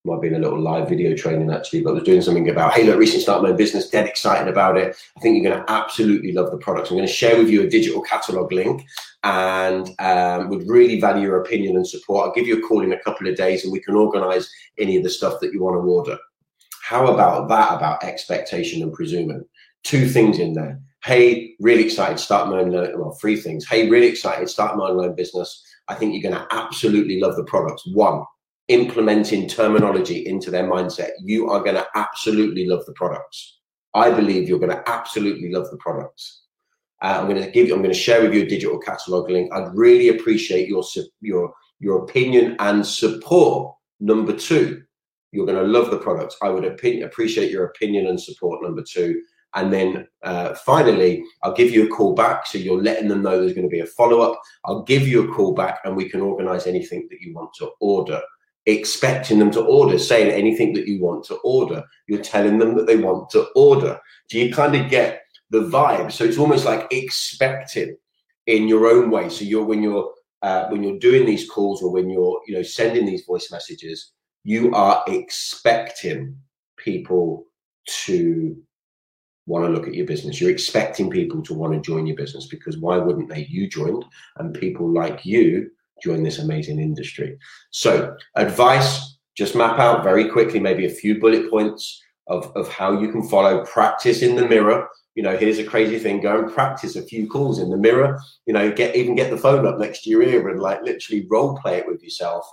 might 0.06 0.22
be 0.22 0.28
in 0.28 0.36
a 0.36 0.40
little 0.40 0.60
live 0.60 0.88
video 0.88 1.16
training 1.16 1.52
actually, 1.52 1.82
but 1.82 1.92
I 1.92 1.94
was 1.94 2.04
doing 2.04 2.22
something 2.22 2.50
about, 2.50 2.74
hey, 2.74 2.84
look, 2.84 2.98
recently 2.98 3.24
started 3.24 3.48
my 3.48 3.52
business, 3.52 3.90
dead 3.90 4.08
excited 4.08 4.48
about 4.48 4.78
it. 4.78 4.96
I 5.18 5.20
think 5.20 5.36
you're 5.36 5.52
going 5.52 5.64
to 5.64 5.72
absolutely 5.72 6.32
love 6.32 6.52
the 6.52 6.58
products. 6.58 6.90
I'm 6.90 6.98
going 6.98 7.08
to 7.08 7.14
share 7.14 7.38
with 7.38 7.50
you 7.50 7.64
a 7.64 7.70
digital 7.70 8.02
catalog 8.02 8.52
link 8.52 8.86
and 9.24 9.90
um, 10.00 10.50
would 10.50 10.68
really 10.68 11.02
value 11.02 11.24
your 11.24 11.42
opinion 11.42 11.76
and 11.76 11.88
support. 11.88 12.28
I'll 12.28 12.34
give 12.34 12.48
you 12.48 12.64
a 12.64 12.68
call 12.68 12.82
in 12.82 12.94
a 12.94 13.02
couple 13.02 13.28
of 13.28 13.36
days 13.36 13.64
and 13.64 13.74
we 13.74 13.80
can 13.80 13.96
organize 13.96 14.50
any 14.78 14.98
of 14.98 15.04
the 15.04 15.10
stuff 15.10 15.40
that 15.42 15.52
you 15.52 15.64
want 15.64 15.76
to 15.76 15.80
order. 15.80 16.18
How 16.84 17.08
about 17.08 17.50
that 17.50 17.74
about 17.74 18.04
expectation 18.04 18.84
and 18.84 18.94
presuming? 18.94 19.44
Two 19.84 20.08
things 20.08 20.38
in 20.38 20.54
there. 20.54 20.80
Hey, 21.04 21.56
really 21.60 21.84
excited, 21.84 22.20
start 22.20 22.50
my 22.50 22.60
own, 22.60 22.72
well, 22.72 23.18
three 23.20 23.38
things. 23.38 23.68
Hey, 23.68 23.90
really 23.90 24.08
excited, 24.08 24.50
start 24.50 24.78
my 24.78 24.90
own 24.90 25.16
business. 25.16 25.64
I 25.88 25.96
think 25.96 26.14
you're 26.14 26.32
going 26.32 26.44
to 26.44 26.56
absolutely 26.56 27.20
love 27.20 27.36
the 27.36 27.44
products. 27.44 27.86
One, 27.88 28.24
implementing 28.68 29.48
terminology 29.48 30.26
into 30.26 30.50
their 30.50 30.64
mindset, 30.64 31.12
you 31.22 31.50
are 31.50 31.62
going 31.62 31.76
to 31.76 31.88
absolutely 31.96 32.66
love 32.66 32.86
the 32.86 32.94
products. 32.94 33.60
I 33.94 34.12
believe 34.12 34.50
you're 34.50 34.60
going 34.60 34.72
to 34.72 34.90
absolutely 34.90 35.52
love 35.52 35.70
the 35.72 35.78
products. 35.78 36.44
Uh, 37.02 37.18
I'm 37.20 37.30
going 37.30 37.42
to 37.44 37.52
give 37.52 37.68
you, 37.68 37.76
I'm 37.76 37.82
going 37.82 37.94
to 37.94 38.00
share 38.00 38.22
with 38.22 38.34
you 38.34 38.44
a 38.44 38.48
digital 38.48 38.80
catalog 38.80 39.30
link. 39.30 39.54
I'd 39.54 39.74
really 39.74 40.10
appreciate 40.10 40.68
your 40.68 40.84
your 41.22 41.54
your 41.80 42.04
opinion 42.04 42.56
and 42.60 42.86
support. 42.86 43.76
Number 44.00 44.34
two, 44.34 44.84
you're 45.32 45.46
going 45.46 45.64
to 45.64 45.72
love 45.72 45.92
the 45.92 45.98
products. 45.98 46.36
I 46.42 46.50
would 46.50 46.66
appreciate 46.66 47.52
your 47.52 47.66
opinion 47.66 48.08
and 48.08 48.20
support. 48.20 48.64
Number 48.64 48.82
two. 48.82 49.22
And 49.56 49.72
then 49.72 50.06
uh, 50.24 50.54
finally, 50.54 51.24
I'll 51.42 51.54
give 51.54 51.72
you 51.72 51.86
a 51.86 51.90
call 51.90 52.14
back. 52.14 52.46
So 52.46 52.58
you're 52.58 52.82
letting 52.82 53.08
them 53.08 53.22
know 53.22 53.40
there's 53.40 53.54
going 53.54 53.68
to 53.68 53.72
be 53.72 53.80
a 53.80 53.86
follow 53.86 54.20
up. 54.20 54.42
I'll 54.66 54.84
give 54.84 55.08
you 55.08 55.24
a 55.24 55.34
call 55.34 55.54
back 55.54 55.80
and 55.86 55.96
we 55.96 56.10
can 56.10 56.20
organize 56.20 56.68
anything 56.68 57.08
that 57.10 57.22
you 57.22 57.34
want 57.34 57.54
to 57.60 57.70
order. 57.80 58.22
Expecting 58.68 59.40
them 59.40 59.52
to 59.52 59.62
order, 59.62 60.00
saying 60.00 60.32
anything 60.32 60.74
that 60.74 60.88
you 60.88 61.00
want 61.00 61.24
to 61.26 61.36
order. 61.44 61.84
You're 62.08 62.22
telling 62.22 62.58
them 62.58 62.76
that 62.76 62.88
they 62.88 62.98
want 62.98 63.30
to 63.32 63.48
order. 63.56 64.00
Do 64.30 64.40
you 64.40 64.54
kind 64.54 64.76
of 64.76 64.90
get 64.90 65.22
the 65.52 65.60
vibe? 65.60 66.12
So 66.12 66.24
it's 66.24 66.40
almost 66.40 66.66
like 66.66 66.88
expecting 66.92 67.96
in 68.48 68.68
your 68.68 68.88
own 68.88 69.12
way. 69.12 69.30
So 69.30 69.46
you're 69.46 69.66
when 69.66 69.84
you're 69.84 70.12
uh, 70.42 70.68
when 70.70 70.84
you're 70.84 71.00
doing 71.00 71.26
these 71.26 71.50
calls 71.50 71.82
or 71.82 71.92
when 71.92 72.10
you're 72.10 72.42
you 72.48 72.56
know 72.56 72.64
sending 72.64 73.06
these 73.06 73.26
voice 73.26 73.52
messages, 73.52 74.14
you 74.44 74.74
are 74.74 75.04
expecting 75.08 76.38
people 76.78 77.46
to 77.88 78.58
want 79.48 79.66
to 79.66 79.72
look 79.72 79.88
at 79.88 79.94
your 79.94 80.06
business. 80.06 80.42
You're 80.42 80.52
expecting 80.52 81.10
people 81.10 81.42
to 81.44 81.54
want 81.54 81.74
to 81.74 81.80
join 81.80 82.08
your 82.08 82.16
business 82.16 82.48
because 82.48 82.78
why 82.78 82.98
wouldn't 82.98 83.30
they? 83.30 83.46
You 83.50 83.68
joined, 83.68 84.06
and 84.38 84.54
people 84.54 84.92
like 84.92 85.26
you 85.26 85.72
join 86.02 86.24
this 86.24 86.40
amazing 86.40 86.80
industry. 86.80 87.38
So, 87.72 88.16
advice 88.36 89.16
just 89.36 89.56
map 89.56 89.80
out 89.80 90.04
very 90.04 90.30
quickly, 90.30 90.60
maybe 90.60 90.86
a 90.86 90.90
few 90.90 91.20
bullet 91.20 91.50
points 91.50 92.02
of, 92.28 92.52
of 92.56 92.70
how 92.70 93.00
you 93.00 93.12
can 93.12 93.28
follow, 93.28 93.66
practice 93.66 94.22
in 94.22 94.36
the 94.36 94.48
mirror. 94.48 94.88
You 95.14 95.24
know, 95.24 95.38
here's 95.38 95.60
a 95.60 95.64
crazy 95.64 96.00
thing 96.00 96.22
go 96.22 96.40
and 96.40 96.54
practice 96.54 96.96
a 96.96 97.02
few 97.02 97.30
calls 97.30 97.60
in 97.60 97.70
the 97.70 97.78
mirror. 97.78 98.20
You 98.46 98.54
know, 98.54 98.72
get 98.72 98.96
even 98.96 99.16
get 99.16 99.30
the 99.30 99.38
phone 99.38 99.66
up 99.66 99.78
next 99.78 100.04
to 100.04 100.10
your 100.10 100.24
ear 100.24 100.50
and 100.50 100.60
like 100.60 100.82
literally 100.82 101.28
role 101.30 101.58
play 101.58 101.78
it 101.78 101.88
with 101.88 102.04
yourself. 102.04 102.46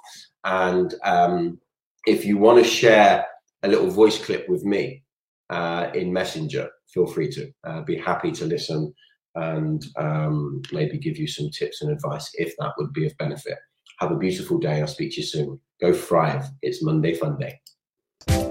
And 0.44 0.94
um, 1.04 1.60
if 2.06 2.24
you 2.24 2.38
want 2.38 2.62
to 2.62 2.68
share 2.68 3.26
a 3.62 3.68
little 3.68 3.90
voice 3.90 4.22
clip 4.24 4.48
with 4.48 4.64
me 4.64 5.02
uh, 5.50 5.90
in 5.94 6.12
Messenger, 6.12 6.70
feel 6.92 7.06
free 7.06 7.30
to. 7.32 7.52
Uh, 7.64 7.80
be 7.82 7.96
happy 7.96 8.32
to 8.32 8.44
listen 8.44 8.92
and 9.34 9.84
um, 9.96 10.62
maybe 10.72 10.98
give 10.98 11.16
you 11.16 11.26
some 11.26 11.50
tips 11.50 11.82
and 11.82 11.90
advice 11.90 12.30
if 12.34 12.54
that 12.58 12.72
would 12.78 12.92
be 12.92 13.06
of 13.06 13.16
benefit. 13.18 13.58
Have 13.98 14.10
a 14.10 14.16
beautiful 14.16 14.58
day. 14.58 14.80
I'll 14.80 14.86
speak 14.86 15.12
to 15.12 15.20
you 15.20 15.26
soon. 15.26 15.60
Go 15.80 15.92
thrive. 15.92 16.44
It's 16.62 16.82
Monday 16.82 17.14
Fun 17.14 17.38
Day. 17.38 17.60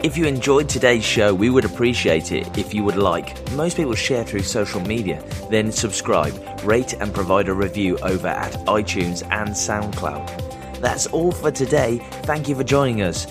If 0.03 0.17
you 0.17 0.25
enjoyed 0.25 0.67
today's 0.67 1.05
show, 1.05 1.33
we 1.33 1.51
would 1.51 1.63
appreciate 1.63 2.31
it 2.31 2.57
if 2.57 2.73
you 2.73 2.83
would 2.83 2.95
like. 2.95 3.51
Most 3.51 3.77
people 3.77 3.93
share 3.93 4.23
through 4.23 4.41
social 4.41 4.81
media, 4.81 5.23
then 5.51 5.71
subscribe, 5.71 6.33
rate, 6.63 6.93
and 6.93 7.13
provide 7.13 7.47
a 7.47 7.53
review 7.53 7.99
over 7.99 8.27
at 8.27 8.53
iTunes 8.65 9.21
and 9.31 9.49
SoundCloud. 9.51 10.81
That's 10.81 11.05
all 11.05 11.31
for 11.31 11.51
today. 11.51 11.99
Thank 12.23 12.49
you 12.49 12.55
for 12.55 12.63
joining 12.63 13.03
us. 13.03 13.27